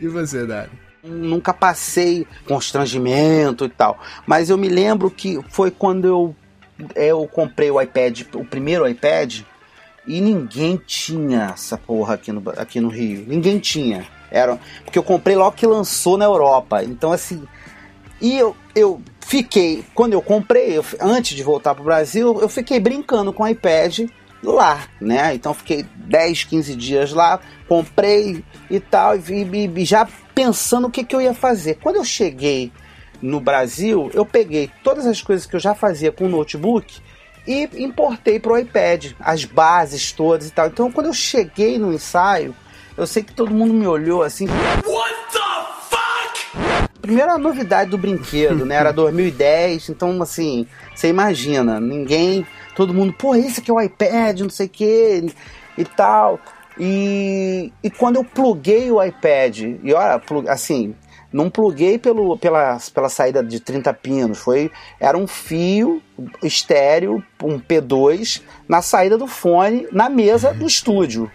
[0.00, 0.70] E você, Dário?
[1.02, 3.98] nunca passei constrangimento e tal.
[4.26, 6.36] Mas eu me lembro que foi quando eu,
[6.94, 9.40] eu comprei o iPad, o primeiro iPad,
[10.06, 13.24] e ninguém tinha essa porra aqui no, aqui no Rio.
[13.26, 14.06] Ninguém tinha.
[14.30, 16.82] Era, porque eu comprei logo que lançou na Europa.
[16.84, 17.42] Então, assim.
[18.20, 19.84] E eu, eu fiquei.
[19.94, 24.00] Quando eu comprei, eu- antes de voltar pro Brasil, eu fiquei brincando com o iPad
[24.42, 25.34] lá, né?
[25.34, 30.90] Então fiquei 10, 15 dias lá, comprei e tal, e, vi- e já pensando o
[30.90, 31.74] que, que eu ia fazer.
[31.82, 32.72] Quando eu cheguei
[33.22, 37.00] no Brasil, eu peguei todas as coisas que eu já fazia com o notebook
[37.46, 40.66] e importei pro iPad, as bases todas e tal.
[40.68, 42.54] Então quando eu cheguei no ensaio,
[42.98, 44.46] eu sei que todo mundo me olhou assim.
[44.84, 45.38] What the
[45.88, 46.90] fuck?
[47.00, 48.74] Primeiro a novidade do brinquedo, né?
[48.74, 54.40] Era 2010, então assim, você imagina, ninguém, todo mundo, pô, esse aqui é o iPad,
[54.40, 55.32] não sei o que
[55.78, 56.40] e tal.
[56.76, 60.94] E, e quando eu pluguei o iPad, e olha, assim,
[61.32, 66.02] não pluguei pelo, pela, pela saída de 30 pinos, foi era um fio
[66.42, 71.30] estéreo, um P2, na saída do fone, na mesa do estúdio.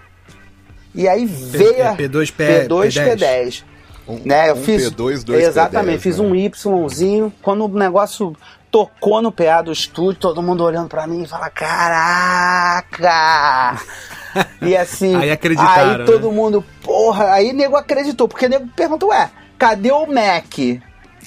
[0.93, 3.17] E aí veio a P2, P, P2, P10.
[3.17, 3.63] P10.
[4.07, 6.25] Um, Né, eu um fiz, P2, dois Exatamente, P10, fiz né?
[6.25, 7.33] um Yzinho.
[7.41, 8.35] Quando o negócio
[8.69, 12.91] tocou no PA do estúdio, todo mundo olhando pra mim e fala: Caraca!
[14.61, 16.35] E assim, Aí acreditaram, aí todo né?
[16.35, 20.57] mundo, porra, aí nego acreditou, porque nego perguntou: Ué, cadê o Mac?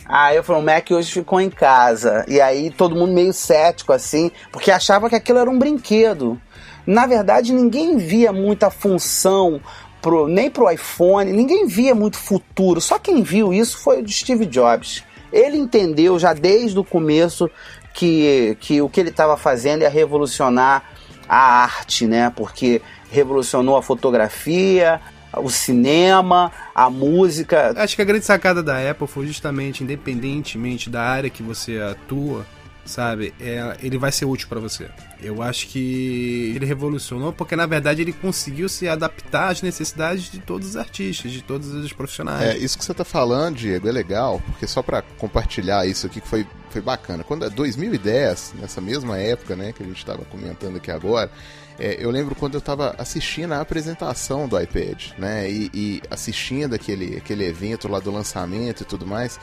[0.08, 2.24] Aí eu falei, o Mac hoje ficou em casa.
[2.28, 6.40] E aí todo mundo meio cético, assim, porque achava que aquilo era um brinquedo.
[6.86, 9.60] Na verdade, ninguém via muita função,
[10.00, 12.80] pro, nem pro iPhone, ninguém via muito futuro.
[12.80, 15.02] Só quem viu isso foi o Steve Jobs.
[15.32, 17.50] Ele entendeu já desde o começo
[17.92, 20.84] que, que o que ele estava fazendo ia revolucionar
[21.28, 22.32] a arte, né?
[22.34, 25.00] Porque revolucionou a fotografia,
[25.36, 31.02] o cinema, a música, Acho que a grande sacada da Apple foi justamente, independentemente da
[31.02, 32.46] área que você atua,
[32.86, 34.88] sabe, é, ele vai ser útil para você.
[35.20, 40.38] Eu acho que ele revolucionou porque na verdade ele conseguiu se adaptar às necessidades de
[40.38, 42.42] todos os artistas, de todos os profissionais.
[42.42, 46.20] É, isso que você tá falando, Diego, é legal, porque só pra compartilhar isso aqui
[46.20, 47.24] que foi, foi bacana.
[47.24, 51.30] Quando é 2010, nessa mesma época, né, que a gente tava comentando aqui agora,
[51.78, 56.74] é, eu lembro quando eu tava assistindo a apresentação do iPad, né, e, e assistindo
[56.74, 59.38] aquele, aquele evento lá do lançamento e tudo mais,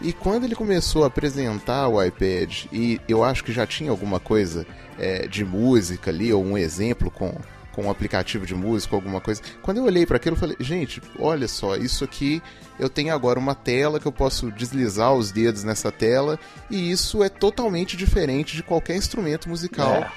[0.00, 4.20] e quando ele começou a apresentar o iPad, e eu acho que já tinha alguma
[4.20, 4.66] coisa
[4.98, 7.34] é, de música ali, ou um exemplo com,
[7.72, 9.40] com um aplicativo de música, alguma coisa.
[9.62, 12.42] Quando eu olhei para aquilo, eu falei, gente, olha só, isso aqui
[12.78, 16.38] eu tenho agora uma tela que eu posso deslizar os dedos nessa tela
[16.70, 20.10] e isso é totalmente diferente de qualquer instrumento musical é,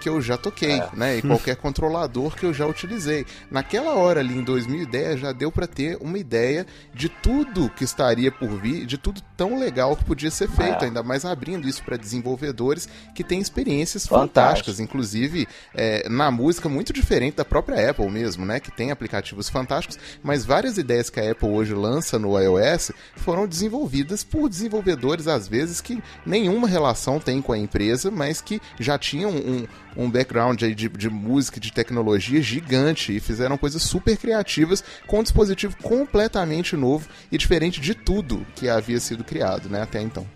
[0.00, 1.18] que eu já toquei, né?
[1.18, 3.26] E qualquer controlador que eu já utilizei.
[3.50, 8.30] Naquela hora ali em 2010 já deu para ter uma ideia de tudo que estaria
[8.30, 10.84] por vir, de tudo tão legal que podia ser feito, É.
[10.84, 14.34] ainda mais abrindo isso para desenvolvedores que têm experiências Fantástico.
[14.38, 18.60] fantásticas, inclusive é, na música muito diferente da própria Apple mesmo, né?
[18.60, 23.48] Que tem aplicativos fantásticos, mas várias ideias que a Apple hoje lança no iOS foram
[23.48, 28.96] desenvolvidas por desenvolvedores às vezes que nenhuma relação tem com a empresa, mas que já
[28.96, 34.16] tinham um, um background de, de música e de tecnologia gigante e fizeram coisas super
[34.16, 39.80] criativas com um dispositivo completamente novo e diferente de tudo que havia sido criado, né?
[39.80, 40.26] Até então.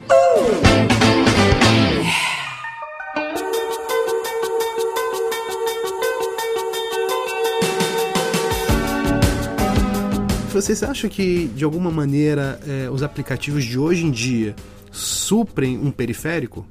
[10.50, 14.56] Vocês acham que, de alguma maneira, eh, os aplicativos de hoje em dia
[14.90, 16.66] suprem um periférico?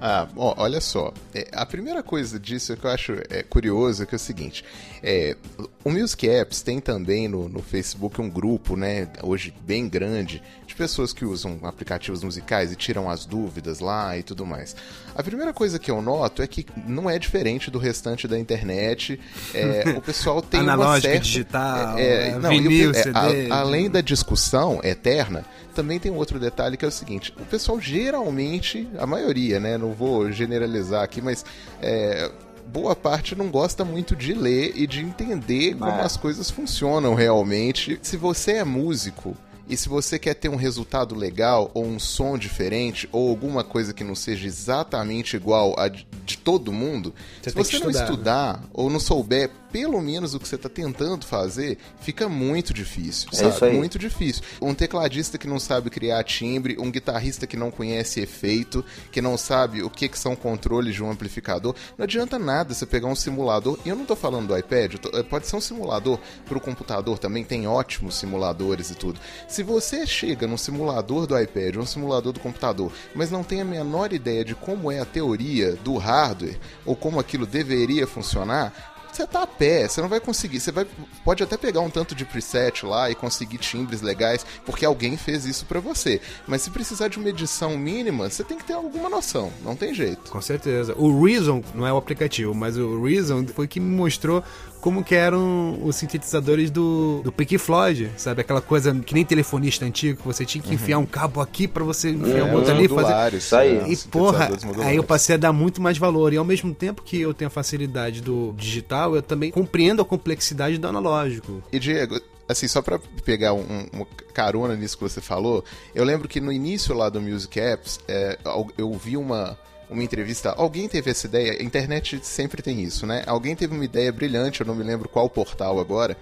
[0.00, 1.12] Ah, ó, olha só.
[1.34, 4.64] É, a primeira coisa disso que eu acho é, curioso é que é o seguinte:
[5.02, 5.36] é,
[5.84, 10.65] o Music Apps tem também no, no Facebook um grupo, né, hoje bem grande, de
[10.76, 14.76] pessoas que usam aplicativos musicais e tiram as dúvidas lá e tudo mais.
[15.14, 19.18] A primeira coisa que eu noto é que não é diferente do restante da internet.
[19.54, 22.98] É, o pessoal tem uma Analógica, certa, digital, é, é, não, e o vinil, pe-
[22.98, 23.50] é, a- CD.
[23.50, 27.80] além da discussão eterna, também tem um outro detalhe que é o seguinte: o pessoal
[27.80, 29.76] geralmente, a maioria, né?
[29.78, 31.44] Não vou generalizar aqui, mas
[31.82, 32.30] é,
[32.66, 36.02] boa parte não gosta muito de ler e de entender como É.
[36.02, 37.98] as coisas funcionam realmente.
[38.02, 39.36] Se você é músico.
[39.68, 43.92] E se você quer ter um resultado legal, ou um som diferente, ou alguma coisa
[43.92, 46.06] que não seja exatamente igual a de,
[46.38, 48.04] todo mundo, Você se você não estudar, né?
[48.04, 53.28] estudar ou não souber pelo menos o que você está tentando fazer, fica muito difícil,
[53.30, 53.72] É sabe?
[53.76, 54.42] Muito difícil.
[54.62, 59.36] Um tecladista que não sabe criar timbre, um guitarrista que não conhece efeito, que não
[59.36, 63.14] sabe o que, que são controles de um amplificador, não adianta nada você pegar um
[63.14, 63.78] simulador.
[63.84, 66.60] E eu não estou falando do iPad, tô- eh, pode ser um simulador para o
[66.60, 69.20] computador também, tem ótimos simuladores e tudo.
[69.46, 73.64] Se você chega num simulador do iPad um simulador do computador, mas não tem a
[73.64, 79.26] menor ideia de como é a teoria do hardware ou como aquilo deveria funcionar, você
[79.26, 80.60] tá a pé, você não vai conseguir.
[80.60, 80.86] Você vai,
[81.24, 85.46] pode até pegar um tanto de preset lá e conseguir timbres legais, porque alguém fez
[85.46, 86.20] isso pra você.
[86.46, 89.50] Mas se precisar de uma edição mínima, você tem que ter alguma noção.
[89.62, 90.30] Não tem jeito.
[90.30, 90.94] Com certeza.
[90.96, 94.42] O Reason não é o aplicativo, mas o Reason foi que me mostrou
[94.80, 98.40] como que eram os sintetizadores do, do Pink Floyd, sabe?
[98.40, 101.82] Aquela coisa que nem telefonista antigo, que você tinha que enfiar um cabo aqui pra
[101.84, 103.36] você enfiar É, outro os ali, fazer...
[103.36, 103.92] Isso aí.
[103.92, 104.48] E porra,
[104.82, 106.32] aí eu passei a dar muito mais valor.
[106.32, 110.04] E ao mesmo tempo que eu tenho a facilidade do digital, eu também compreendo a
[110.04, 111.62] complexidade do analógico.
[111.72, 116.04] E Diego, assim, só pra pegar um, um- uma carona nisso que você falou, eu
[116.04, 118.38] lembro que no início lá do Music Apps, é,
[118.78, 120.50] eu vi uma, uma entrevista.
[120.56, 123.22] Alguém teve essa ideia, a internet sempre tem isso, né?
[123.26, 126.16] Alguém teve uma ideia brilhante, eu não me lembro qual portal agora.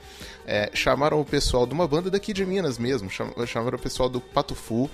[0.46, 4.10] é, chamaram o pessoal de uma banda daqui de Minas mesmo, cham- chamaram o pessoal
[4.10, 4.90] do Patufu.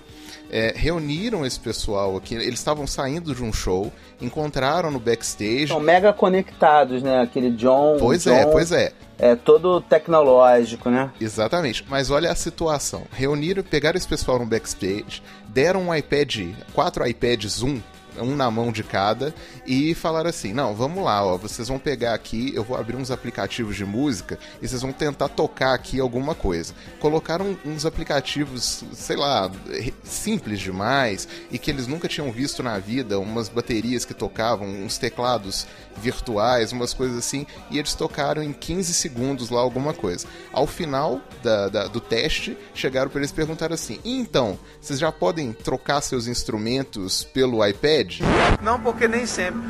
[0.48, 5.68] é, reuniram esse pessoal aqui, eles estavam saindo de um show, encontraram no backstage.
[5.68, 7.20] São mega conectados, né?
[7.20, 7.96] Aquele John.
[7.98, 8.92] Pois John é, pois é.
[9.18, 11.10] É todo tecnológico, né?
[11.20, 11.84] Exatamente.
[11.88, 13.02] Mas olha a situação.
[13.12, 17.80] Reuniram, pegaram esse pessoal no backstage, deram um iPad, quatro iPads, um,
[18.18, 19.34] um na mão de cada,
[19.66, 23.10] e falaram assim: não, vamos lá, ó, vocês vão pegar aqui, eu vou abrir uns
[23.10, 26.74] aplicativos de música e vocês vão tentar tocar aqui alguma coisa.
[26.98, 29.50] Colocaram uns aplicativos, sei lá,
[30.02, 34.98] simples demais e que eles nunca tinham visto na vida, umas baterias que tocavam, uns
[34.98, 40.26] teclados virtuais, umas coisas assim, e eles tocaram em 15 segundos lá alguma coisa.
[40.52, 45.12] Ao final da- da- do teste, chegaram para eles perguntaram assim: "E então, vocês já
[45.12, 47.99] podem trocar seus instrumentos pelo iPad?
[48.62, 49.60] Não, porque nem sempre.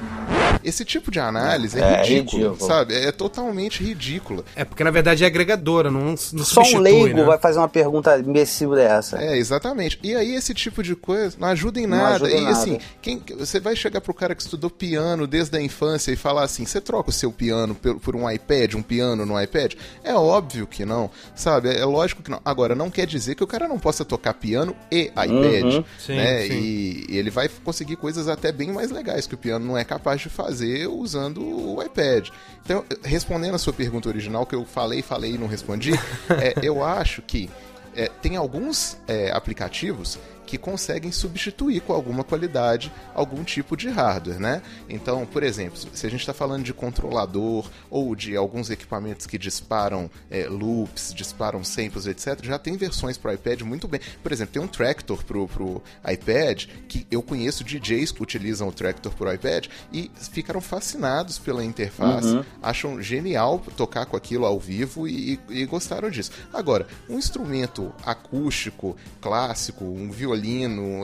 [0.64, 2.68] Esse tipo de análise é, É ridículo, ridículo.
[2.68, 2.94] sabe?
[2.94, 4.44] É totalmente ridícula.
[4.54, 7.24] É porque na verdade é agregadora, não, não Só um substitui, leigo né?
[7.24, 9.18] vai fazer uma pergunta imbecil dessa.
[9.22, 9.98] É, exatamente.
[10.02, 12.14] E aí esse tipo de coisa não ajuda em Não nada.
[12.16, 12.56] ajuda em e nada.
[12.56, 16.44] assim, quem, você vai chegar pro cara que estudou piano desde a infância e falar
[16.44, 19.74] assim: você troca o seu piano por, por um iPad, um piano no iPad?
[20.04, 21.68] É óbvio que não, sabe?
[21.74, 22.40] É lógico que não.
[22.44, 25.30] Agora, não quer dizer que o cara não possa tocar piano e iPad,
[25.74, 25.84] Uhum.
[25.98, 26.42] Sim, né?
[26.46, 26.52] sim.
[26.54, 29.84] E, e ele vai conseguir coisas até bem mais legais que o piano não é
[29.84, 30.49] capaz de fazer
[30.86, 32.28] usando o iPad.
[32.64, 35.92] Então, respondendo a sua pergunta original, que eu falei, falei e não respondi,
[36.40, 37.50] é, eu acho que
[37.94, 40.18] é, tem alguns é, aplicativos
[40.50, 44.60] que conseguem substituir com alguma qualidade algum tipo de hardware, né?
[44.88, 49.38] Então, por exemplo, se a gente está falando de controlador ou de alguns equipamentos que
[49.38, 54.00] disparam é, loops, disparam samples, etc., já tem versões para o iPad muito bem.
[54.20, 58.72] Por exemplo, tem um Tractor pro, pro iPad que eu conheço DJs que utilizam o
[58.72, 62.44] Tractor pro iPad e ficaram fascinados pela interface, uhum.
[62.60, 66.32] acham genial tocar com aquilo ao vivo e, e gostaram disso.
[66.52, 70.39] Agora, um instrumento acústico, clássico, um violino,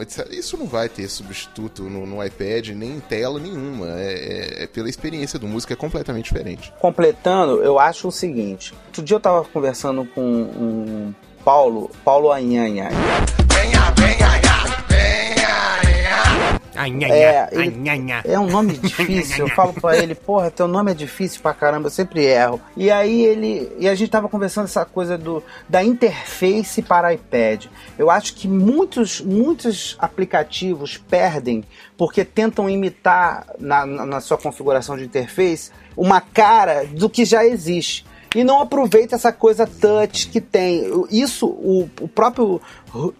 [0.02, 3.88] etc., isso não vai ter substituto no, no iPad, nem em tela nenhuma.
[3.98, 6.72] É, é, é, pela experiência do músico, é completamente diferente.
[6.80, 11.14] Completando, eu acho o seguinte: outro dia eu tava conversando com um
[11.44, 12.88] Paulo, Paulo Anhanha.
[17.12, 17.48] É,
[18.24, 19.46] é um nome difícil.
[19.46, 22.60] Eu falo pra ele, porra, teu nome é difícil pra caramba, eu sempre erro.
[22.76, 23.72] E aí ele.
[23.78, 27.66] E a gente tava conversando essa coisa do, da interface para iPad.
[27.98, 31.64] Eu acho que muitos, muitos aplicativos perdem
[31.96, 38.04] porque tentam imitar na, na sua configuração de interface uma cara do que já existe
[38.36, 40.84] e não aproveita essa coisa touch que tem.
[41.10, 42.60] Isso o, o próprio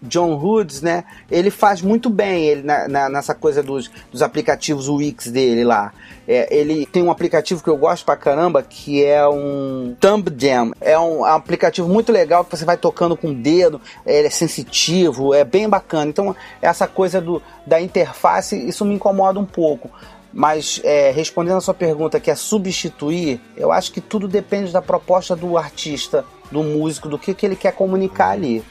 [0.03, 1.05] John Hoods, né?
[1.29, 5.91] Ele faz muito bem ele na, na, nessa coisa dos, dos aplicativos Wix dele lá.
[6.27, 10.71] É, ele tem um aplicativo que eu gosto pra caramba que é um Thumb Jam.
[10.79, 15.33] É um aplicativo muito legal que você vai tocando com o dedo, ele é sensitivo,
[15.33, 16.11] é bem bacana.
[16.11, 19.89] Então, essa coisa do, da interface, isso me incomoda um pouco.
[20.37, 24.83] Mas é, respondendo a sua pergunta, que é substituir, eu acho que tudo depende da
[24.83, 28.63] proposta do artista, do músico, do que, que ele quer comunicar ali.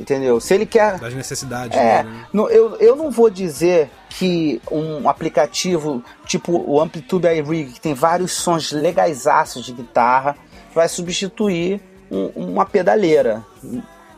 [0.00, 0.40] Entendeu?
[0.40, 0.98] Se ele quer.
[0.98, 1.78] Das necessidades.
[1.78, 2.26] É, né?
[2.32, 7.94] no, eu, eu não vou dizer que um aplicativo tipo o Amplitude iRig, que tem
[7.94, 10.36] vários sons legaisaços de guitarra,
[10.74, 11.80] vai substituir
[12.10, 13.44] um, uma pedaleira.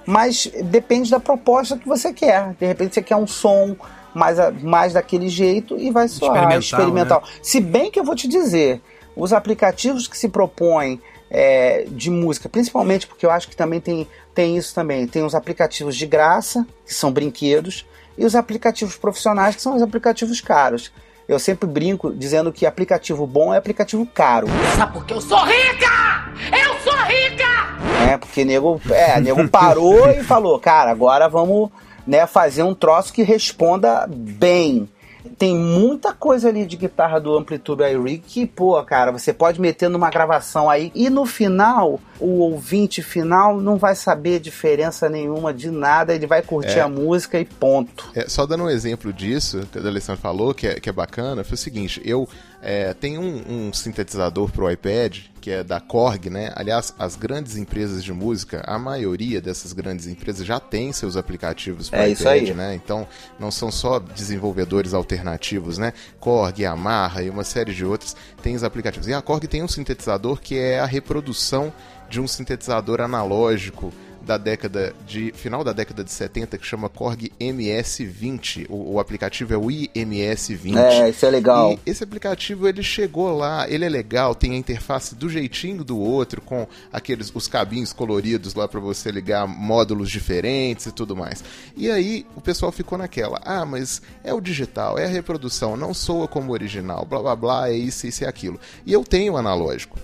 [0.06, 2.54] Mas depende da proposta que você quer.
[2.58, 3.76] De repente você quer um som
[4.18, 6.58] mais, mais daquele jeito e vai soar experimental.
[6.58, 7.20] experimental.
[7.22, 7.28] Né?
[7.40, 8.80] Se bem que eu vou te dizer,
[9.16, 11.00] os aplicativos que se propõem
[11.30, 15.06] é, de música, principalmente porque eu acho que também tem, tem isso também.
[15.06, 19.82] Tem os aplicativos de graça, que são brinquedos, e os aplicativos profissionais, que são os
[19.82, 20.90] aplicativos caros.
[21.28, 24.46] Eu sempre brinco dizendo que aplicativo bom é aplicativo caro.
[24.76, 26.32] Sabe porque eu sou rica!
[26.50, 27.48] Eu sou rica!
[28.10, 31.70] É, porque nego, é, nego parou e falou, cara, agora vamos
[32.08, 34.88] né, fazer um troço que responda bem.
[35.36, 39.90] Tem muita coisa ali de guitarra do Amplitude iRig que, pô, cara, você pode meter
[39.90, 45.70] numa gravação aí e no final, o ouvinte final não vai saber diferença nenhuma de
[45.70, 46.80] nada, ele vai curtir é.
[46.80, 48.10] a música e ponto.
[48.14, 51.44] É, só dando um exemplo disso, que a Alessandra falou, que é, que é bacana,
[51.44, 52.26] foi o seguinte, eu
[52.60, 56.52] é, tem um, um sintetizador para o iPad que é da Korg, né?
[56.54, 61.88] Aliás, as grandes empresas de música, a maioria dessas grandes empresas já tem seus aplicativos
[61.88, 62.74] para é iPad, né?
[62.74, 63.06] Então,
[63.38, 65.92] não são só desenvolvedores alternativos, né?
[66.20, 69.06] Korg, Yamaha e uma série de outros têm os aplicativos.
[69.08, 71.72] E a Korg tem um sintetizador que é a reprodução
[72.10, 73.92] de um sintetizador analógico
[74.28, 78.66] da década de final da década de 70 que chama Korg MS20.
[78.68, 80.76] O, o aplicativo é o IMS20.
[80.76, 81.72] É, isso é legal.
[81.72, 85.98] E esse aplicativo ele chegou lá, ele é legal, tem a interface do jeitinho do
[85.98, 91.42] outro com aqueles os cabinhos coloridos lá para você ligar módulos diferentes e tudo mais.
[91.74, 95.94] E aí o pessoal ficou naquela: "Ah, mas é o digital, é a reprodução, não
[95.94, 98.60] soa como original, blá blá blá, é isso, isso e aquilo".
[98.84, 99.98] E eu tenho o analógico.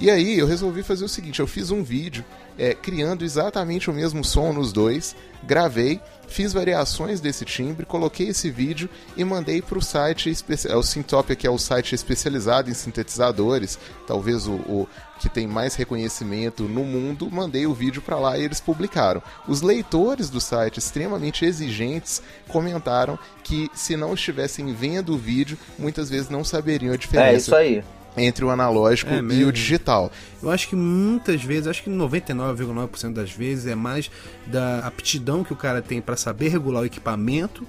[0.00, 2.24] E aí eu resolvi fazer o seguinte: eu fiz um vídeo
[2.58, 8.50] é, criando exatamente o mesmo som nos dois, gravei, fiz variações desse timbre, coloquei esse
[8.50, 10.32] vídeo e mandei para o site,
[10.68, 14.88] é o Syntopia, que é o site especializado em sintetizadores, talvez o, o
[15.20, 19.22] que tem mais reconhecimento no mundo, mandei o vídeo para lá e eles publicaram.
[19.46, 26.10] Os leitores do site, extremamente exigentes, comentaram que se não estivessem vendo o vídeo, muitas
[26.10, 27.30] vezes não saberiam a diferença.
[27.30, 27.84] É isso aí
[28.16, 30.10] entre o analógico é e o digital.
[30.42, 34.10] Eu acho que muitas vezes, acho que 99,9% das vezes é mais
[34.46, 37.66] da aptidão que o cara tem para saber regular o equipamento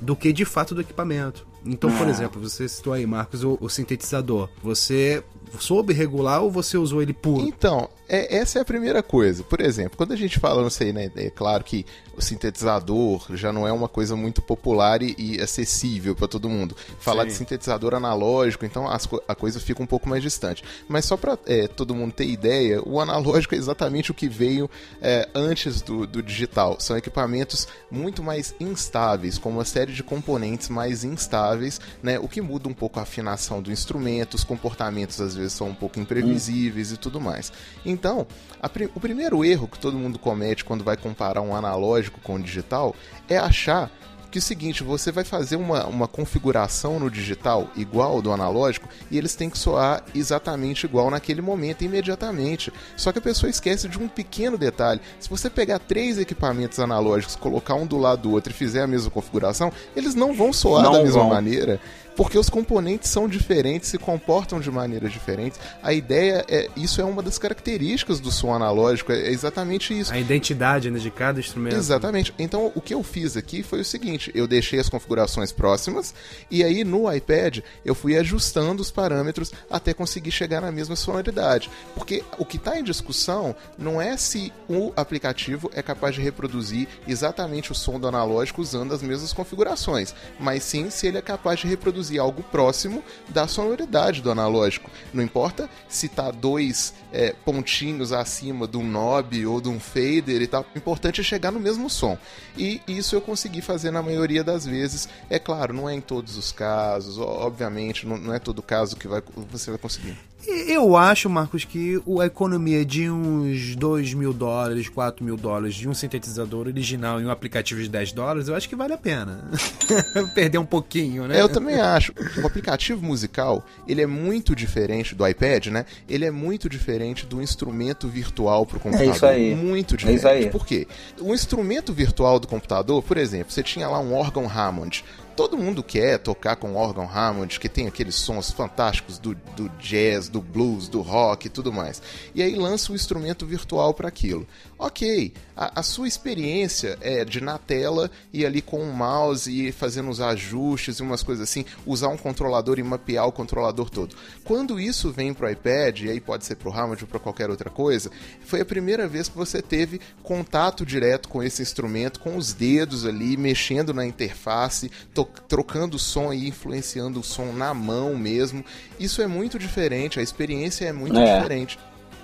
[0.00, 1.46] do que de fato do equipamento.
[1.64, 2.10] Então, por ah.
[2.10, 4.48] exemplo, você citou aí, Marcos, o, o sintetizador.
[4.62, 5.22] Você
[5.58, 7.46] soube regular ou você usou ele puro?
[7.46, 9.42] Então, é, essa é a primeira coisa.
[9.42, 11.10] Por exemplo, quando a gente fala, não sei, né?
[11.16, 16.14] É claro que o sintetizador já não é uma coisa muito popular e, e acessível
[16.14, 16.76] para todo mundo.
[16.98, 17.28] Falar Sim.
[17.28, 20.62] de sintetizador analógico, então as, a coisa fica um pouco mais distante.
[20.86, 24.68] Mas só para é, todo mundo ter ideia, o analógico é exatamente o que veio
[25.00, 26.76] é, antes do, do digital.
[26.80, 32.18] São equipamentos muito mais instáveis, com uma série de componentes mais instáveis, né?
[32.18, 35.68] O que muda um pouco a afinação do instrumento, os comportamentos às vezes vezes são
[35.68, 37.52] um pouco imprevisíveis e tudo mais.
[37.84, 38.26] Então,
[38.72, 42.42] pri o primeiro erro que todo mundo comete quando vai comparar um analógico com o
[42.42, 42.94] digital
[43.28, 43.90] é achar
[44.32, 48.32] que é o seguinte, você vai fazer uma, uma configuração no digital igual ao do
[48.32, 52.72] analógico e eles têm que soar exatamente igual naquele momento, imediatamente.
[52.96, 55.02] Só que a pessoa esquece de um pequeno detalhe.
[55.20, 58.86] Se você pegar três equipamentos analógicos, colocar um do lado do outro e fizer a
[58.86, 61.28] mesma configuração, eles não vão soar não da mesma vão.
[61.28, 61.78] maneira
[62.16, 65.58] porque os componentes são diferentes, se comportam de maneiras diferentes.
[65.82, 70.12] A ideia é, isso é uma das características do som analógico, é exatamente isso.
[70.12, 71.76] A identidade né, de cada instrumento.
[71.76, 72.34] Exatamente.
[72.38, 76.14] Então, o que eu fiz aqui foi o seguinte, eu deixei as configurações próximas
[76.50, 81.70] e aí no iPad eu fui ajustando os parâmetros até conseguir chegar na mesma sonoridade.
[81.94, 86.88] Porque o que está em discussão não é se o aplicativo é capaz de reproduzir
[87.06, 91.60] exatamente o som do analógico usando as mesmas configurações, mas sim se ele é capaz
[91.60, 94.90] de reproduzir reproduzir algo próximo da sonoridade do analógico.
[95.12, 100.42] Não importa se tá dois é, pontinhos acima de um knob ou de um fader
[100.42, 100.66] e tal.
[100.74, 102.18] O importante é chegar no mesmo som.
[102.56, 105.08] E isso eu consegui fazer na maioria das vezes.
[105.30, 109.22] É claro, não é em todos os casos, obviamente, não é todo caso que vai,
[109.50, 110.16] você vai conseguir.
[110.46, 115.88] Eu acho, Marcos, que a economia de uns 2 mil dólares, 4 mil dólares de
[115.88, 119.44] um sintetizador original em um aplicativo de 10 dólares, eu acho que vale a pena.
[120.34, 121.38] Perder um pouquinho, né?
[121.38, 122.12] É, eu também acho.
[122.42, 125.86] O aplicativo musical, ele é muito diferente do iPad, né?
[126.08, 129.12] Ele é muito diferente do instrumento virtual para o computador.
[129.12, 129.54] É isso aí.
[129.54, 130.16] Muito diferente.
[130.16, 130.50] É isso aí.
[130.50, 130.88] Por quê?
[131.20, 135.04] O instrumento virtual do computador, por exemplo, você tinha lá um órgão Hammond
[135.36, 140.28] todo mundo quer tocar com órgão Hammond, que tem aqueles sons fantásticos do, do jazz,
[140.28, 142.02] do blues, do rock e tudo mais.
[142.34, 144.46] E aí lança o um instrumento virtual para aquilo.
[144.78, 149.70] Ok, a, a, sua experiência é de na tela e ali com o mouse e
[149.70, 154.16] fazendo os ajustes e umas coisas assim, usar um controlador e mapear o controlador todo.
[154.44, 157.20] Quando isso vem para o iPad, e aí pode ser para o Hammond ou para
[157.20, 158.10] qualquer outra coisa,
[158.44, 163.06] foi a primeira vez que você teve contato direto com esse instrumento, com os dedos
[163.06, 164.90] ali, mexendo na interface,
[165.24, 168.64] trocando o som e influenciando o som na mão mesmo.
[168.98, 171.36] Isso é muito diferente, a experiência é muito é.
[171.36, 171.78] diferente.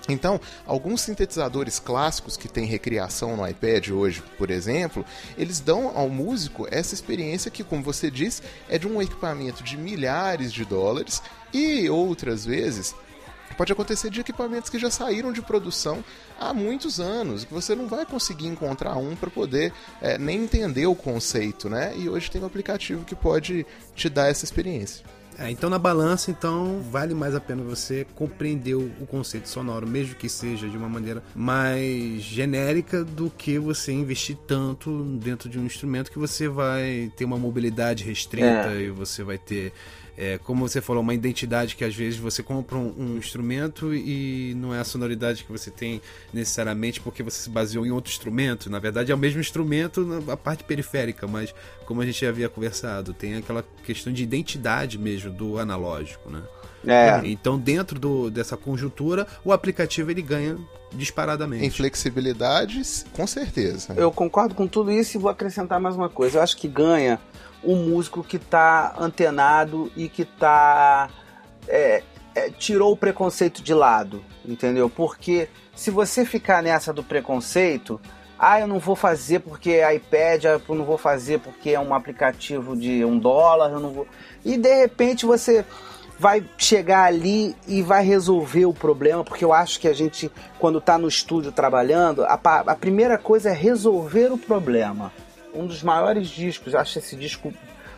[0.09, 5.05] Então, alguns sintetizadores clássicos que têm recriação no iPad hoje, por exemplo,
[5.37, 9.77] eles dão ao músico essa experiência que, como você disse, é de um equipamento de
[9.77, 11.23] milhares de dólares
[11.53, 12.95] e outras vezes
[13.55, 16.05] pode acontecer de equipamentos que já saíram de produção
[16.39, 20.87] há muitos anos, que você não vai conseguir encontrar um para poder é, nem entender
[20.87, 21.95] o conceito, né?
[21.97, 25.05] E hoje tem um aplicativo que pode te dar essa experiência.
[25.39, 30.17] É, então na balança, então vale mais a pena você compreender o, conceito sonoro, mesmo
[30.17, 35.65] que seja de uma maneira mais genérica, do que você investir tanto dentro de um
[35.65, 38.83] instrumento que você vai ter uma mobilidade restrita é.
[38.83, 39.73] e você vai ter
[40.21, 44.53] é, como você falou, uma identidade que às vezes você compra um, um, instrumento e
[44.57, 46.03] não é a sonoridade que você tem
[46.35, 48.69] necessariamente porque você se baseou em outro instrumento.
[48.69, 51.55] Na verdade, é o mesmo instrumento na parte periférica, mas
[51.87, 56.43] como a gente já havia conversado, tem aquela questão de identidade mesmo do analógico, né?
[56.87, 57.21] É.
[57.25, 60.57] Então, dentro do, dessa conjuntura, o aplicativo ele ganha
[60.93, 61.65] disparadamente.
[61.65, 62.81] Em flexibilidade,
[63.13, 63.95] com certeza.
[63.97, 66.39] Eu concordo com tudo isso e vou acrescentar mais uma coisa.
[66.39, 67.21] Eu acho que ganha
[67.63, 71.11] um músico que está antenado e que tá
[71.67, 72.03] é,
[72.35, 74.89] é, tirou o preconceito de lado, entendeu?
[74.89, 78.01] Porque se você ficar nessa do preconceito,
[78.39, 81.81] ah, eu não vou fazer porque é iPad, ah, eu não vou fazer porque é
[81.81, 84.07] um aplicativo de um dólar, eu não vou.
[84.45, 85.65] E de repente você
[86.19, 90.79] vai chegar ali e vai resolver o problema, porque eu acho que a gente, quando
[90.79, 92.35] está no estúdio trabalhando, a,
[92.67, 95.13] a primeira coisa é resolver o problema
[95.59, 97.53] um dos maiores discos, acho esse disco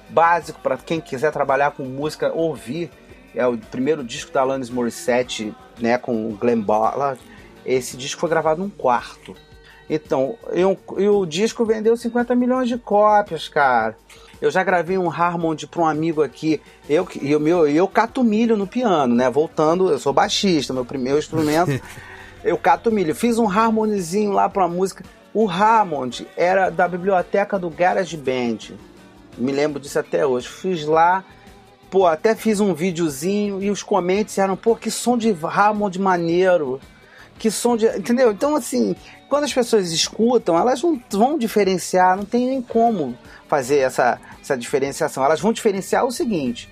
[0.08, 2.90] básico para quem quiser trabalhar com música ouvir.
[3.34, 7.20] É o primeiro disco da Alanis Morissette, né, com o Glenn Ballard.
[7.64, 9.36] Esse disco foi gravado num quarto.
[9.88, 13.96] Então, eu, e o disco vendeu 50 milhões de cópias, cara.
[14.40, 16.60] Eu já gravei um Harmond para um amigo aqui.
[16.88, 19.28] Eu, eu, meu, eu cato milho no piano, né?
[19.28, 21.80] Voltando, eu sou baixista, meu primeiro instrumento.
[22.42, 23.14] eu cato milho.
[23.14, 25.04] Fiz um harmonizinho lá para uma música.
[25.34, 28.74] O Hammond era da biblioteca do Garage Band.
[29.36, 30.48] Me lembro disso até hoje.
[30.48, 31.22] Fiz lá,
[31.90, 36.80] pô, até fiz um videozinho e os comentários eram, pô, que som de Hammond maneiro.
[37.38, 37.86] Que som de.
[37.86, 38.32] Entendeu?
[38.32, 38.96] Então, assim,
[39.28, 43.16] quando as pessoas escutam, elas não vão diferenciar, não tem nem como
[43.48, 44.20] fazer essa,
[44.50, 45.24] essa diferenciação.
[45.24, 46.68] Elas vão diferenciar o seguinte.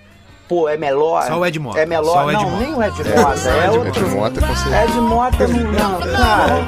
[0.47, 1.23] Pô, é melhor.
[1.27, 1.79] Só o Ed Mota.
[1.79, 2.33] É melhor.
[2.33, 2.57] Não, Mota.
[2.57, 3.49] nem o Ed Mota.
[3.49, 4.05] É, é, é outro.
[4.05, 4.83] Ed Mota, com certeza.
[4.83, 6.67] Ed Mota não, não cara.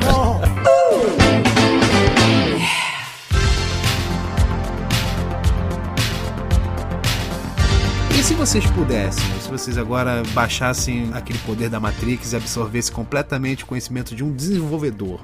[8.12, 13.64] E se vocês pudessem, se vocês agora baixassem aquele poder da Matrix e absorvessem completamente
[13.64, 15.22] o conhecimento de um desenvolvedor.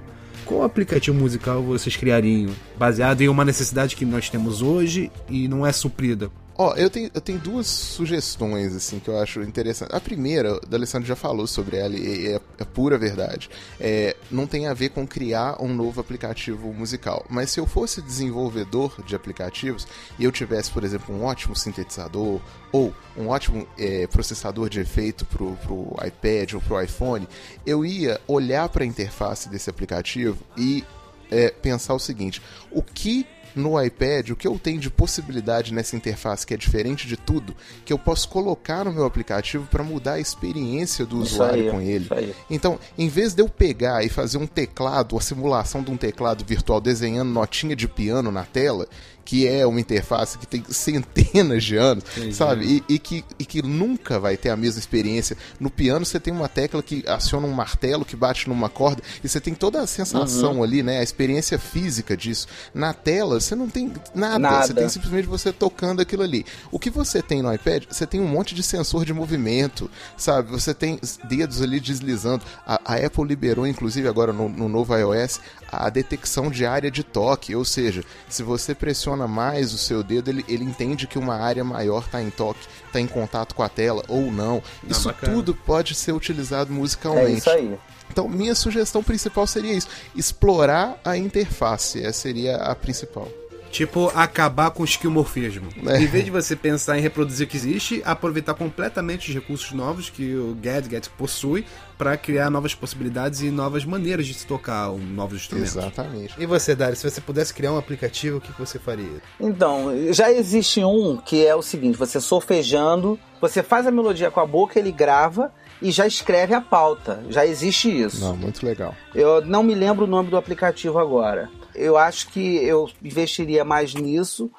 [0.47, 2.51] Qual aplicativo musical vocês criariam?
[2.77, 6.31] Baseado em uma necessidade que nós temos hoje e não é suprida?
[6.59, 9.95] Ó, eu tenho, eu tenho duas sugestões, assim, que eu acho interessante.
[9.95, 13.47] A primeira, o Alessandro já falou sobre ela e é, é pura verdade.
[13.79, 17.23] É, não tem a ver com criar um novo aplicativo musical.
[17.29, 19.87] Mas se eu fosse desenvolvedor de aplicativos
[20.17, 22.41] e eu tivesse, por exemplo, um ótimo sintetizador
[22.71, 27.27] ou um ótimo é, processador de efeito pro, pro iPad ou pro iPhone,
[27.67, 30.83] eu ia olhar para a interface desse aplicativo e
[31.29, 32.41] é, pensar o seguinte:
[32.71, 33.27] o que
[33.57, 37.55] no iPad, o que eu tenho de possibilidade nessa interface que é diferente de tudo,
[37.85, 41.71] que eu posso colocar no meu aplicativo para mudar a experiência do Isso usuário aí,
[41.71, 42.35] com ele.
[42.49, 46.45] Então, em vez de eu pegar e fazer um teclado, a simulação de um teclado
[46.45, 48.87] virtual desenhando notinha de piano na tela,
[49.27, 52.81] que é uma interface que tem centenas de anos, sabe?
[52.87, 55.35] E, e que, e que nunca vai ter a mesma experiência.
[55.59, 59.27] No piano você tem uma tecla que aciona um martelo que bate numa corda e
[59.27, 60.99] você tem toda a sensação ali, né?
[60.99, 62.47] A experiência física disso.
[62.73, 64.65] Na tela você não tem nada, Nada.
[64.65, 66.45] você tem simplesmente você tocando aquilo ali.
[66.71, 70.49] O que você tem no iPad, você tem um monte de sensor de movimento, sabe?
[70.51, 72.45] Você tem dedos ali deslizando.
[72.65, 77.03] A, a Apple liberou, inclusive, agora no, no novo iOS, a detecção de área de
[77.03, 81.35] toque, ou seja, se você pressiona mais o seu dedo, ele, ele entende que uma
[81.35, 84.61] área maior está em toque, está em contato com a tela ou não.
[84.85, 85.31] Isso bacana.
[85.33, 87.37] tudo pode ser utilizado É musicalmente.
[87.37, 87.77] isso aí.
[88.09, 92.03] Então, minha sugestão principal seria isso: explorar a interface.
[92.03, 93.27] Essa seria a principal.
[93.71, 95.69] Tipo, acabar com o esquimorfismo.
[95.85, 96.01] É.
[96.01, 100.09] Em vez de você pensar em reproduzir o que existe, aproveitar completamente os recursos novos
[100.09, 101.65] que o Gadget possui
[101.97, 105.75] para criar novas possibilidades e novas maneiras de se tocar um, novos instrumentos.
[105.75, 106.33] Exatamente.
[106.37, 109.21] E você, Dari, se você pudesse criar um aplicativo, o que que você faria?
[109.39, 114.39] Então, já existe um que é o seguinte: você solfejando, você faz a melodia com
[114.39, 115.51] a boca, ele grava
[115.81, 117.23] e já escreve a pauta.
[117.29, 118.21] Já existe isso.
[118.21, 118.95] Não, muito legal.
[119.13, 121.49] Eu não me lembro o nome do aplicativo agora.
[121.77, 124.51] Eu acho que eu investiria mais nisso,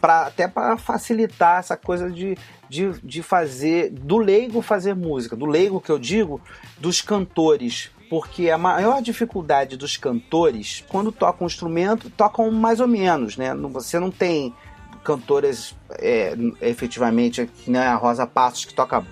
[0.00, 2.36] pra, até para facilitar essa coisa de,
[2.68, 5.36] de, de fazer, do leigo fazer música.
[5.36, 6.40] Do leigo que eu digo,
[6.78, 7.90] dos cantores.
[8.10, 13.54] Porque a maior dificuldade dos cantores, quando tocam um instrumento, tocam mais ou menos, né?
[13.54, 14.54] Você não tem
[15.02, 19.04] cantoras é, efetivamente, nem a Rosa Passos, que toca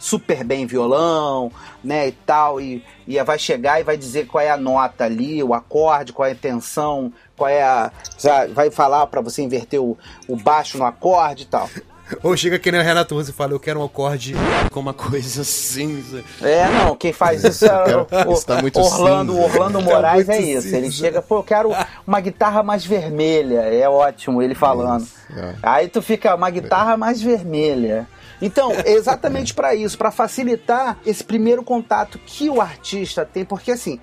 [0.00, 1.52] super bem violão,
[1.84, 5.42] né, e tal, e, e vai chegar e vai dizer qual é a nota ali,
[5.42, 7.92] o acorde, qual é a tensão, qual é a...
[8.18, 9.96] já vai falar para você inverter o,
[10.26, 11.68] o baixo no acorde e tal.
[12.24, 14.34] Ou chega que nem o Renato Russo e fala, eu quero um acorde
[14.72, 16.24] com uma coisa cinza.
[16.42, 19.44] É, não, quem faz isso é o, o- Isso tá muito Orlando, cinza.
[19.44, 20.74] Orlando Moraes Tá é muito isso.
[20.74, 20.96] Ele cinza.
[21.04, 21.70] chega, pô, eu quero
[22.04, 23.60] uma guitarra mais vermelha.
[23.60, 25.06] É ótimo ele falando.
[25.36, 25.54] é.
[25.62, 28.08] Aí tu fica uma guitarra mais vermelha.
[28.40, 33.72] Então, é exatamente para isso, para facilitar esse primeiro contato que o artista tem, porque
[33.72, 34.00] assim,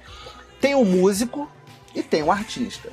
[0.61, 1.49] tem o músico
[1.95, 2.89] e tem o artista.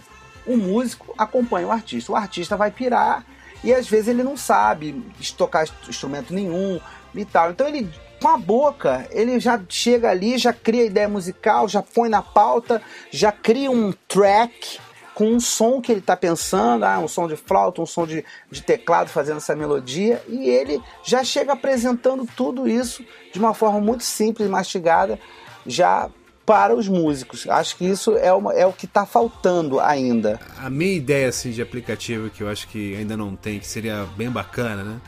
[0.47, 2.13] O músico acompanha o artista.
[2.13, 3.25] O artista vai pirar
[3.63, 5.03] e às vezes ele não sabe
[5.37, 6.81] tocar instrumento nenhum
[7.15, 7.51] e tal.
[7.51, 7.91] Então ele
[8.21, 12.81] com a boca, ele já chega ali, já cria ideia musical, já põe na pauta,
[13.11, 14.79] já cria um track
[15.15, 18.25] com um som que ele está pensando, ah, um som de flauta, um som de,
[18.51, 23.81] de teclado fazendo essa melodia, e ele já chega apresentando tudo isso de uma forma
[23.81, 25.19] muito simples, mastigada,
[25.67, 26.11] já
[26.45, 27.49] para os músicos.
[27.49, 30.39] Acho que isso é, uma, é o que está faltando ainda.
[30.59, 34.07] A minha ideia assim, de aplicativo que eu acho que ainda não tem, que seria
[34.17, 35.01] bem bacana, né?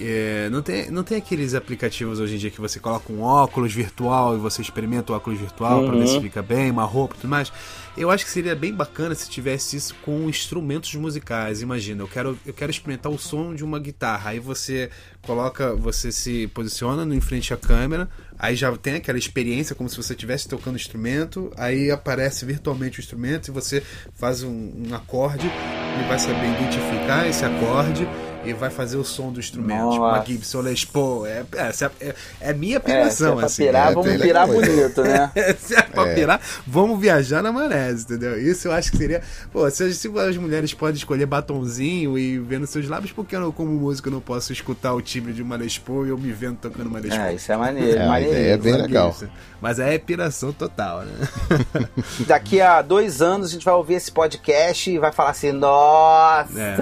[0.00, 3.72] É, não, tem, não tem aqueles aplicativos hoje em dia que você coloca um óculos
[3.72, 7.20] virtual e você experimenta o óculos virtual pra ver se fica bem, uma roupa e
[7.20, 7.50] tudo mais.
[7.96, 11.62] Eu acho que seria bem bacana se tivesse isso com instrumentos musicais.
[11.62, 14.30] Imagina, eu quero, eu quero experimentar o som de uma guitarra.
[14.30, 14.90] Aí você
[15.22, 18.08] coloca, você se posiciona em frente à câmera,
[18.38, 23.00] aí já tem aquela experiência como se você estivesse tocando o instrumento, aí aparece virtualmente
[23.00, 23.82] o instrumento e você
[24.14, 28.06] faz um, um acorde, ele vai saber identificar esse acorde
[28.44, 29.90] e vai fazer o som do instrumento.
[29.90, 30.26] Tipo uma Nossa.
[30.26, 31.26] Gibson Les Paul.
[31.26, 33.64] É, é, essa é, é minha É, se é piração, pra assim.
[33.64, 35.30] pirar, é vamos pirar bonito, né?
[35.58, 38.40] Se é pra pirar, vamos viajar na maionese, entendeu?
[38.40, 39.22] Isso eu acho que seria.
[39.52, 43.36] Pô, se, se as mulheres podem escolher batonzinho e ver nos seus lábios, por que
[43.36, 46.32] eu, como músico, não posso escutar o timbre de uma Les Paul e eu me
[46.32, 47.26] vendo tocando uma Les Paul?
[47.26, 47.98] É, isso é maneiro.
[47.98, 48.32] É, a maneiro.
[48.32, 49.10] ideia é bem legal.
[49.10, 49.28] Isso.
[49.60, 51.28] Mas é piração total, né?
[52.26, 56.60] Daqui a dois anos a gente vai ouvir esse podcast e vai falar assim, nossa!
[56.60, 56.76] É.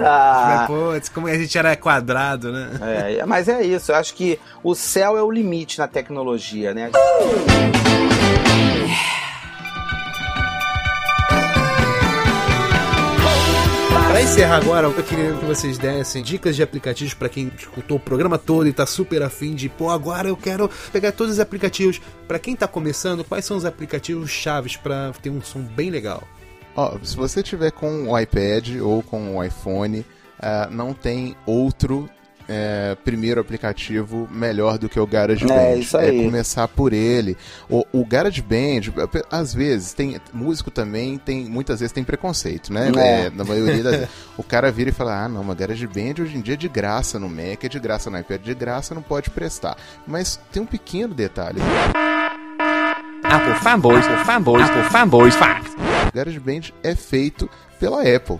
[0.67, 2.69] Putz, como a gente era quadrado, né?
[3.19, 6.89] É, mas é isso, eu acho que o céu é o limite na tecnologia, né?
[6.91, 7.01] Para
[14.27, 18.37] encerrar agora, eu queria que vocês dessem dicas de aplicativos para quem escutou o programa
[18.37, 22.01] todo e tá super afim de, pô, agora eu quero pegar todos os aplicativos.
[22.27, 26.27] Para quem tá começando, quais são os aplicativos chaves para ter um som bem legal?
[26.75, 32.09] Ó, se você tiver com o iPad ou com o iPhone, uh, não tem outro
[32.47, 35.53] é, primeiro aplicativo melhor do que o GarageBand.
[35.53, 36.19] É, isso aí.
[36.19, 37.37] É começar por ele.
[37.69, 38.93] O, o GarageBand,
[39.29, 42.91] às vezes, tem músico também, tem muitas vezes tem preconceito, né?
[42.95, 43.25] É.
[43.25, 44.09] É, na maioria das vezes.
[44.37, 47.19] O cara vira e fala, ah, não, mas GarageBand hoje em dia é de graça
[47.19, 49.75] no Mac, é de graça no iPad, de graça não pode prestar.
[50.05, 51.59] Mas tem um pequeno detalhe.
[53.23, 55.65] Ah, por favor, por favor, por favor, faz.
[56.07, 58.39] O GarageBand é feito pela Apple.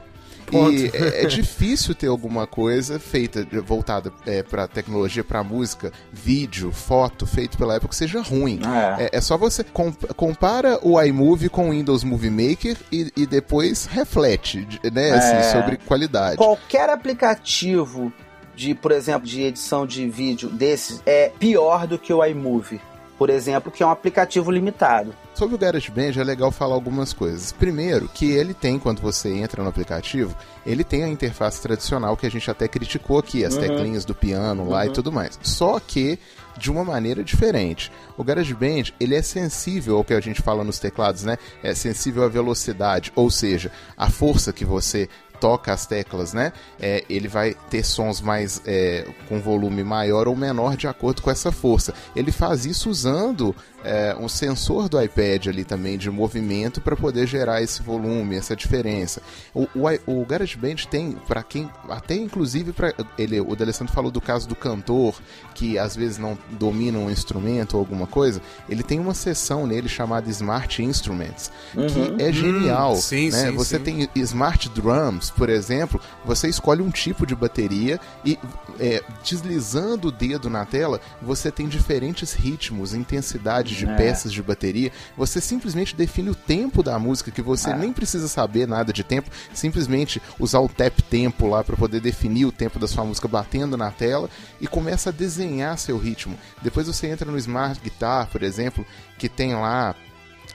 [0.52, 0.72] Ponto.
[0.74, 6.72] E é, é difícil ter alguma coisa feita, voltada é, para tecnologia, para música, vídeo,
[6.72, 8.60] foto, feito pela Apple que seja ruim.
[8.98, 9.04] É.
[9.06, 13.26] É, é só você com- compara o iMovie com o Windows Movie Maker e, e
[13.26, 15.44] depois reflete, né, assim, É.
[15.52, 16.38] sobre qualidade.
[16.38, 18.12] Qualquer aplicativo
[18.56, 22.82] de, por exemplo, de edição de vídeo desses é pior do que o iMovie,
[23.18, 25.14] por exemplo, que é um aplicativo limitado.
[25.38, 27.52] Sobre o GarageBand é legal falar algumas coisas.
[27.52, 30.36] Primeiro, que ele tem, quando você entra no aplicativo,
[30.66, 34.68] ele tem a interface tradicional que a gente até criticou aqui, as teclinhas do piano
[34.68, 35.38] lá e tudo mais.
[35.44, 36.18] Só que
[36.58, 37.92] de uma maneira diferente.
[38.18, 41.38] O GarageBand, ele é sensível ao que a gente fala nos teclados, né?
[41.62, 45.08] É sensível à velocidade, ou seja, a força que você
[45.40, 46.52] toca as teclas, né?
[46.80, 51.32] É, ele vai ter sons mais é, com volume maior ou menor de acordo com
[51.32, 51.94] essa força.
[52.16, 53.56] Ele faz isso usando
[53.88, 58.54] é, um sensor do iPad ali também de movimento para poder gerar esse volume, essa
[58.54, 59.22] diferença.
[59.54, 64.20] O, o, o GarageBand tem para quem até inclusive para ele, o D'Alessandro falou do
[64.20, 65.16] caso do cantor
[65.56, 68.42] que às vezes não domina um instrumento ou alguma coisa.
[68.68, 72.94] Ele tem uma seção nele chamada Smart Instruments que é genial.
[72.94, 73.50] Hum, sim, né?
[73.50, 73.84] sim, Você sim.
[73.84, 78.38] tem Smart Drums, por exemplo, você escolhe um tipo de bateria e
[78.80, 83.96] é, deslizando o dedo na tela, você tem diferentes ritmos, intensidades de É.
[83.96, 84.92] peças de bateria.
[85.16, 89.30] Você simplesmente define o tempo da música, que você nem precisa saber nada de tempo,
[89.54, 93.78] simplesmente usar o tap tempo lá para poder definir o tempo da sua música batendo
[93.78, 96.38] na tela e começa a desenhar seu ritmo.
[96.62, 98.86] Depois você entra no Smart Guitar, por exemplo,
[99.18, 99.96] que tem lá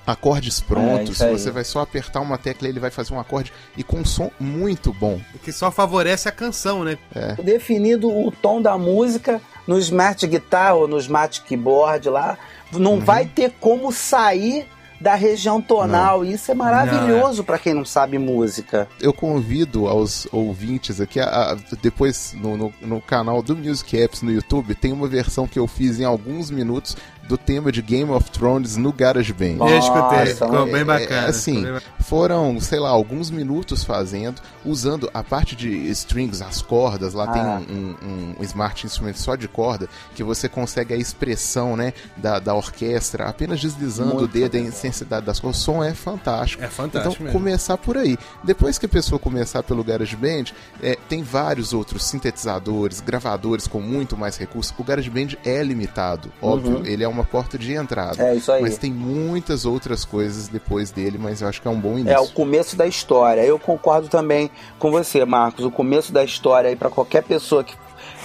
[0.05, 1.31] acordes prontos, isso aí.
[1.39, 4.05] você vai só apertar uma tecla e ele vai fazer um acorde e com um
[4.05, 5.21] som muito bom.
[5.45, 6.99] Que só favorece a canção, né?
[7.43, 12.37] Definido o tom da música no Smart Guitar ou no Smart Keyboard lá,
[12.79, 14.67] não vai ter como sair
[15.01, 16.25] da região tonal.
[16.25, 18.89] Isso é maravilhoso pra quem não sabe música.
[19.01, 24.23] Eu convido aos ouvintes aqui, a, a- depois no, no, no canal do Music Apps
[24.23, 26.97] no YouTube, tem uma versão que eu fiz em alguns minutos
[27.29, 29.57] do tema de Game of Thrones no GarageBand.
[29.59, 31.27] Eu escutei, ficou é- bem É, bacana.
[31.29, 31.65] assim,
[32.01, 37.33] foram, sei lá, alguns minutos fazendo, usando a parte de strings, as cordas, lá Ah.
[37.33, 41.93] tem um, um- um Smart Instrument só de corda, que você consegue a expressão, né,
[42.17, 45.95] da, da orquestra, apenas deslizando Muito o dedo, a intensidade das cordas, o som é
[45.95, 46.63] fantástico.
[46.63, 47.39] É fantástico Então, mesmo.
[47.39, 48.19] começar por aí.
[48.43, 50.47] Depois que a pessoa começar pelo GarageBand,
[50.83, 54.75] é, tem vários outros sintetizadores, gravadores com muito mais recursos.
[54.77, 58.23] O GarageBand é limitado, óbvio, ele é uma porta de entrada.
[58.23, 58.63] É, isso aí.
[58.63, 62.01] Mas tem muitas outras coisas depois dele, mas eu acho que é um bom É
[62.01, 62.23] início.
[62.23, 63.43] o começo da história.
[63.43, 65.65] Eu concordo também com você, Marcos.
[65.65, 67.75] O começo da história aí pra qualquer pessoa que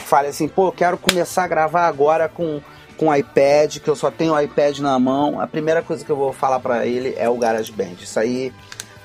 [0.06, 2.62] fale assim, pô, eu quero começar a gravar agora com
[2.98, 5.40] com iPad, que eu só tenho o iPad na mão.
[5.40, 7.94] A primeira coisa que eu vou falar pra ele é o GarageBand.
[8.02, 8.52] Isso aí,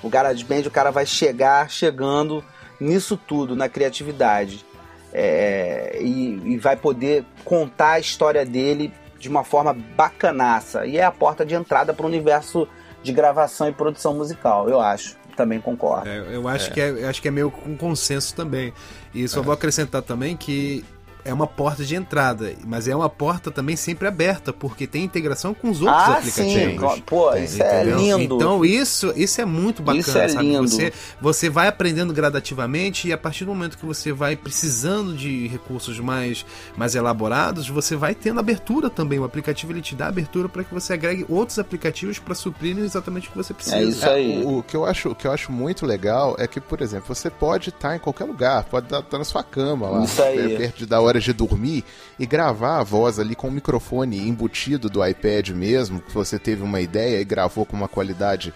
[0.02, 2.42] o GarageBand, o cara vai chegar chegando
[2.80, 4.64] nisso tudo, na criatividade.
[5.12, 8.90] É, e, e vai poder contar a história dele
[9.22, 10.84] de uma forma bacanaça.
[10.84, 12.66] E é a porta de entrada para o universo
[13.04, 15.16] de gravação e produção musical, eu acho.
[15.36, 16.08] Também concordo.
[16.08, 18.74] É, eu acho, Que é, eu acho que é meio com consenso também.
[19.14, 20.84] E só vou acrescentar também que
[21.24, 25.54] é uma porta de entrada, mas é uma porta também sempre aberta, porque tem integração
[25.54, 26.94] com os outros ah, aplicativos.
[26.94, 27.02] sim.
[27.06, 27.98] Pô, isso é Entendeu?
[28.18, 28.34] lindo.
[28.36, 30.46] Então isso, isso é muito bacana, Isso é sabe?
[30.46, 30.68] lindo.
[30.68, 35.46] Você, você vai aprendendo gradativamente e a partir do momento que você vai precisando de
[35.48, 36.44] recursos mais,
[36.76, 39.18] mais elaborados, você vai tendo abertura também.
[39.18, 43.28] O aplicativo ele te dá abertura para que você agregue outros aplicativos para suprirem exatamente
[43.28, 43.76] o que você precisa.
[43.76, 44.42] É isso aí.
[44.44, 47.14] O, o que eu acho, o que eu acho muito legal é que, por exemplo,
[47.14, 50.56] você pode estar em qualquer lugar, pode estar na sua cama lá, Isso aí.
[50.56, 51.84] perto de- da hora de dormir
[52.18, 56.62] e gravar a voz ali com o microfone embutido do iPad mesmo, que você teve
[56.62, 58.52] uma ideia e gravou com uma qualidade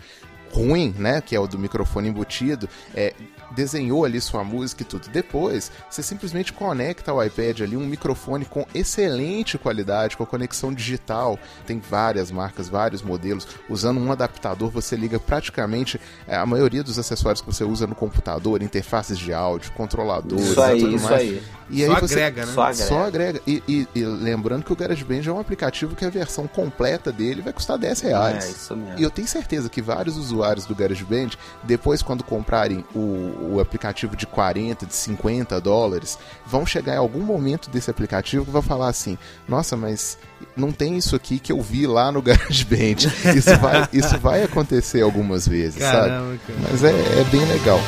[0.57, 3.13] ruim, né, que é o do microfone embutido, é,
[3.55, 5.09] desenhou ali sua música e tudo.
[5.09, 11.39] Depois, você simplesmente conecta ao iPad ali um microfone com excelente qualidade, com conexão digital.
[11.67, 13.47] Tem várias marcas, vários modelos.
[13.69, 17.95] Usando um adaptador, você liga praticamente é, a maioria dos acessórios que você usa no
[17.95, 21.21] computador, interfaces de áudio, controladores Isso aí, e tudo isso mais.
[21.21, 21.43] aí.
[21.69, 22.53] E Só aí você agrega, né?
[22.53, 22.89] Só agrega.
[22.89, 23.41] só agrega.
[23.47, 27.43] E, e- e lembrando que o GarageBand é um aplicativo que a versão completa dele
[27.43, 28.45] vai custar 10 reais.
[28.45, 28.99] É, isso mesmo.
[28.99, 31.31] E eu tenho certeza que vários usuários do GarageBand,
[31.63, 37.21] depois quando comprarem o, o aplicativo de 40, de 50 dólares, vão chegar em algum
[37.21, 39.19] momento desse aplicativo que vão falar assim,
[39.49, 40.19] nossa, mas
[40.57, 43.09] não tem isso aqui que eu vi lá no GarageBand.
[43.37, 46.41] Isso vai, isso vai acontecer algumas vezes, Caramba, sabe?
[46.47, 46.59] cara.
[46.71, 47.81] Mas é, é bem legal.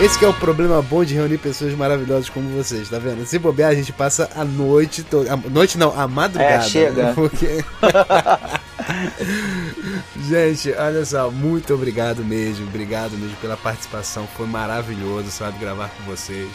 [0.00, 3.26] Esse que é o problema bom de reunir pessoas maravilhosas como vocês, tá vendo?
[3.26, 5.36] Se bobear, a gente passa a noite toda.
[5.36, 6.54] Noite não, a madrugada.
[6.54, 7.02] É, chega.
[7.06, 7.12] né?
[7.16, 7.64] Porque...
[10.28, 12.68] gente, olha só, muito obrigado mesmo.
[12.68, 14.28] Obrigado mesmo pela participação.
[14.36, 16.48] Foi maravilhoso, sabe, gravar com vocês.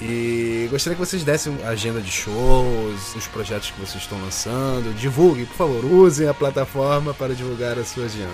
[0.00, 4.94] E gostaria que vocês dessem a agenda de shows, os projetos que vocês estão lançando.
[4.94, 8.30] Divulguem, por favor, usem a plataforma para divulgar a sua agenda.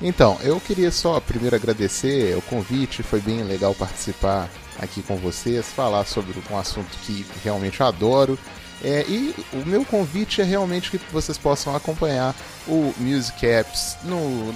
[0.00, 4.48] Então, eu queria só primeiro agradecer o convite, foi bem legal participar
[4.78, 8.38] aqui com vocês, falar sobre um assunto que realmente adoro.
[8.84, 12.34] É, e o meu convite é realmente que vocês possam acompanhar
[12.66, 14.52] o Music Apps, no,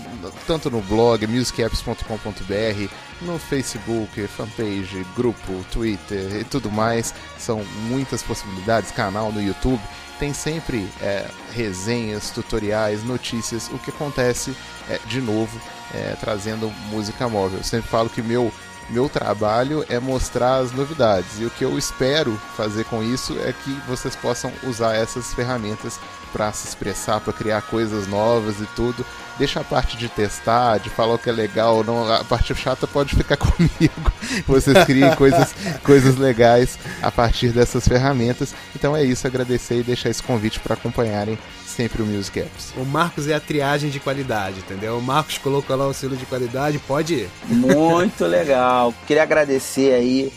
[0.48, 2.92] tanto no blog musicapps.com.br,
[3.22, 7.14] no Facebook, fanpage, grupo, Twitter e tudo mais.
[7.38, 9.80] São muitas possibilidades, canal no YouTube.
[10.18, 14.56] Tem sempre é, resenhas, tutoriais, notícias, o que acontece
[14.90, 15.60] é, de novo,
[15.94, 17.58] é, trazendo música móvel.
[17.58, 18.52] Eu sempre falo que meu
[18.88, 23.52] meu trabalho é mostrar as novidades e o que eu espero fazer com isso é
[23.52, 25.98] que vocês possam usar essas ferramentas
[26.32, 29.04] para se expressar, para criar coisas novas e tudo.
[29.38, 32.54] Deixa a parte de testar, de falar o que é legal ou não, a parte
[32.54, 34.12] chata pode ficar comigo.
[34.46, 38.54] Vocês criem coisas, coisas legais a partir dessas ferramentas.
[38.74, 41.38] Então é isso, agradecer e deixar esse convite para acompanharem
[41.76, 42.72] sempre o Music Apps.
[42.76, 44.96] O Marcos é a triagem de qualidade, entendeu?
[44.96, 47.28] O Marcos colocou lá o selo de qualidade, pode ir.
[47.44, 48.94] Muito legal.
[49.06, 50.32] Queria agradecer aí,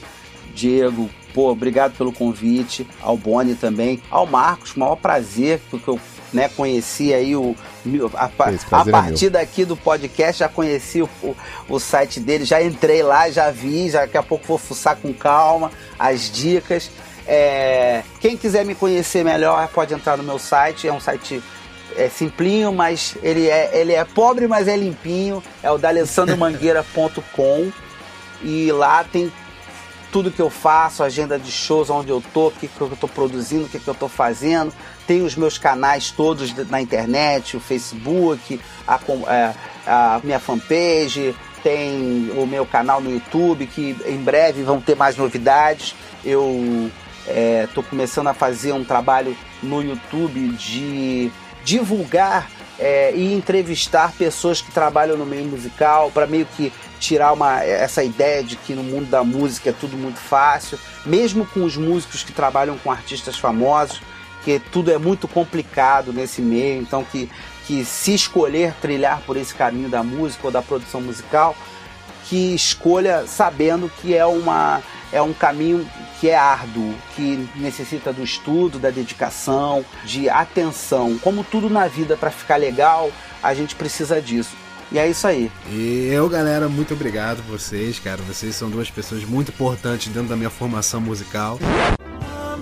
[0.54, 1.10] Diego.
[1.34, 2.86] Pô, obrigado pelo convite.
[3.02, 4.02] Ao Boni também.
[4.10, 6.00] Ao Marcos, maior prazer, porque eu
[6.34, 7.56] né, conheci aí o.
[8.16, 11.36] A, a prazer é partir daqui do podcast, já conheci o, o,
[11.70, 15.14] o site dele, já entrei lá, já vi, já daqui a pouco vou fuçar com
[15.14, 16.90] calma as dicas.
[17.26, 21.42] É, quem quiser me conhecer melhor pode entrar no meu site, é um site
[21.96, 25.44] é simplinho, mas ele é, ele é pobre, mas é limpinho.
[25.62, 27.72] É o d'alessandromangueira.com
[28.42, 29.32] e lá tem
[30.12, 33.08] tudo que eu faço, agenda de shows, onde eu tô, o que, que eu tô
[33.08, 34.74] produzindo, o que, que eu tô fazendo.
[35.10, 39.56] Tem os meus canais todos na internet, o Facebook, a, com- é,
[39.88, 45.18] a minha fanpage, tem o meu canal no YouTube, que em breve vão ter mais
[45.18, 45.96] novidades.
[46.24, 46.92] Eu
[47.64, 51.32] estou começando a fazer um trabalho no YouTube de
[51.66, 52.48] divulgar
[52.78, 58.04] é, e entrevistar pessoas que trabalham no meio musical para meio que tirar uma, essa
[58.04, 62.22] ideia de que no mundo da música é tudo muito fácil, mesmo com os músicos
[62.22, 64.02] que trabalham com artistas famosos,
[64.58, 67.30] que tudo é muito complicado nesse meio, então que,
[67.68, 71.56] que se escolher trilhar por esse caminho da música ou da produção musical,
[72.28, 74.82] que escolha sabendo que é uma
[75.12, 75.88] é um caminho
[76.20, 81.18] que é árduo, que necessita do estudo, da dedicação, de atenção.
[81.18, 84.56] Como tudo na vida para ficar legal, a gente precisa disso.
[84.92, 85.52] E é isso aí.
[85.68, 88.22] E eu, galera, muito obrigado vocês, cara.
[88.22, 91.58] Vocês são duas pessoas muito importantes dentro da minha formação musical.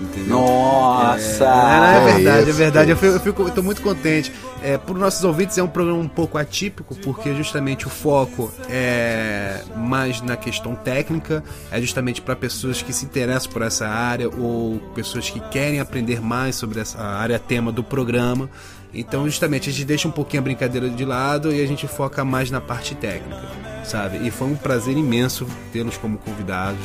[0.00, 0.36] Entendeu?
[0.38, 1.44] Nossa!
[1.44, 2.90] É, é É verdade, é verdade.
[2.90, 4.32] é Eu, fico, eu fico- eu tô muito contente.
[4.62, 8.50] É, para os nossos ouvintes é um programa um pouco atípico, porque justamente o foco
[8.68, 14.28] é mais na questão técnica, é justamente para pessoas que se interessam por essa área
[14.28, 18.48] ou pessoas que querem aprender mais sobre essa área tema do programa.
[18.92, 22.24] Então, justamente, a gente deixa um pouquinho a brincadeira de lado e a gente foca
[22.24, 23.42] mais na parte técnica,
[23.84, 24.26] sabe?
[24.26, 26.78] E foi um prazer imenso tê-los como convidados.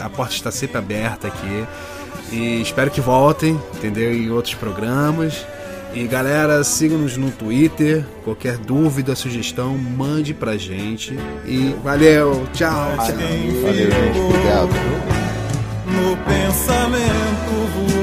[0.00, 1.66] A porta está sempre aberta aqui.
[2.30, 4.12] E espero que voltem, entendeu?
[4.12, 5.46] Em outros programas.
[5.94, 8.04] E galera, sigam-nos no Twitter.
[8.22, 11.18] Qualquer dúvida, sugestão, mande pra gente.
[11.46, 13.06] E valeu, tchau, tchau.
[13.06, 14.18] Valeu, gente.
[14.18, 14.68] Obrigado.
[15.86, 17.97] No pensamento voou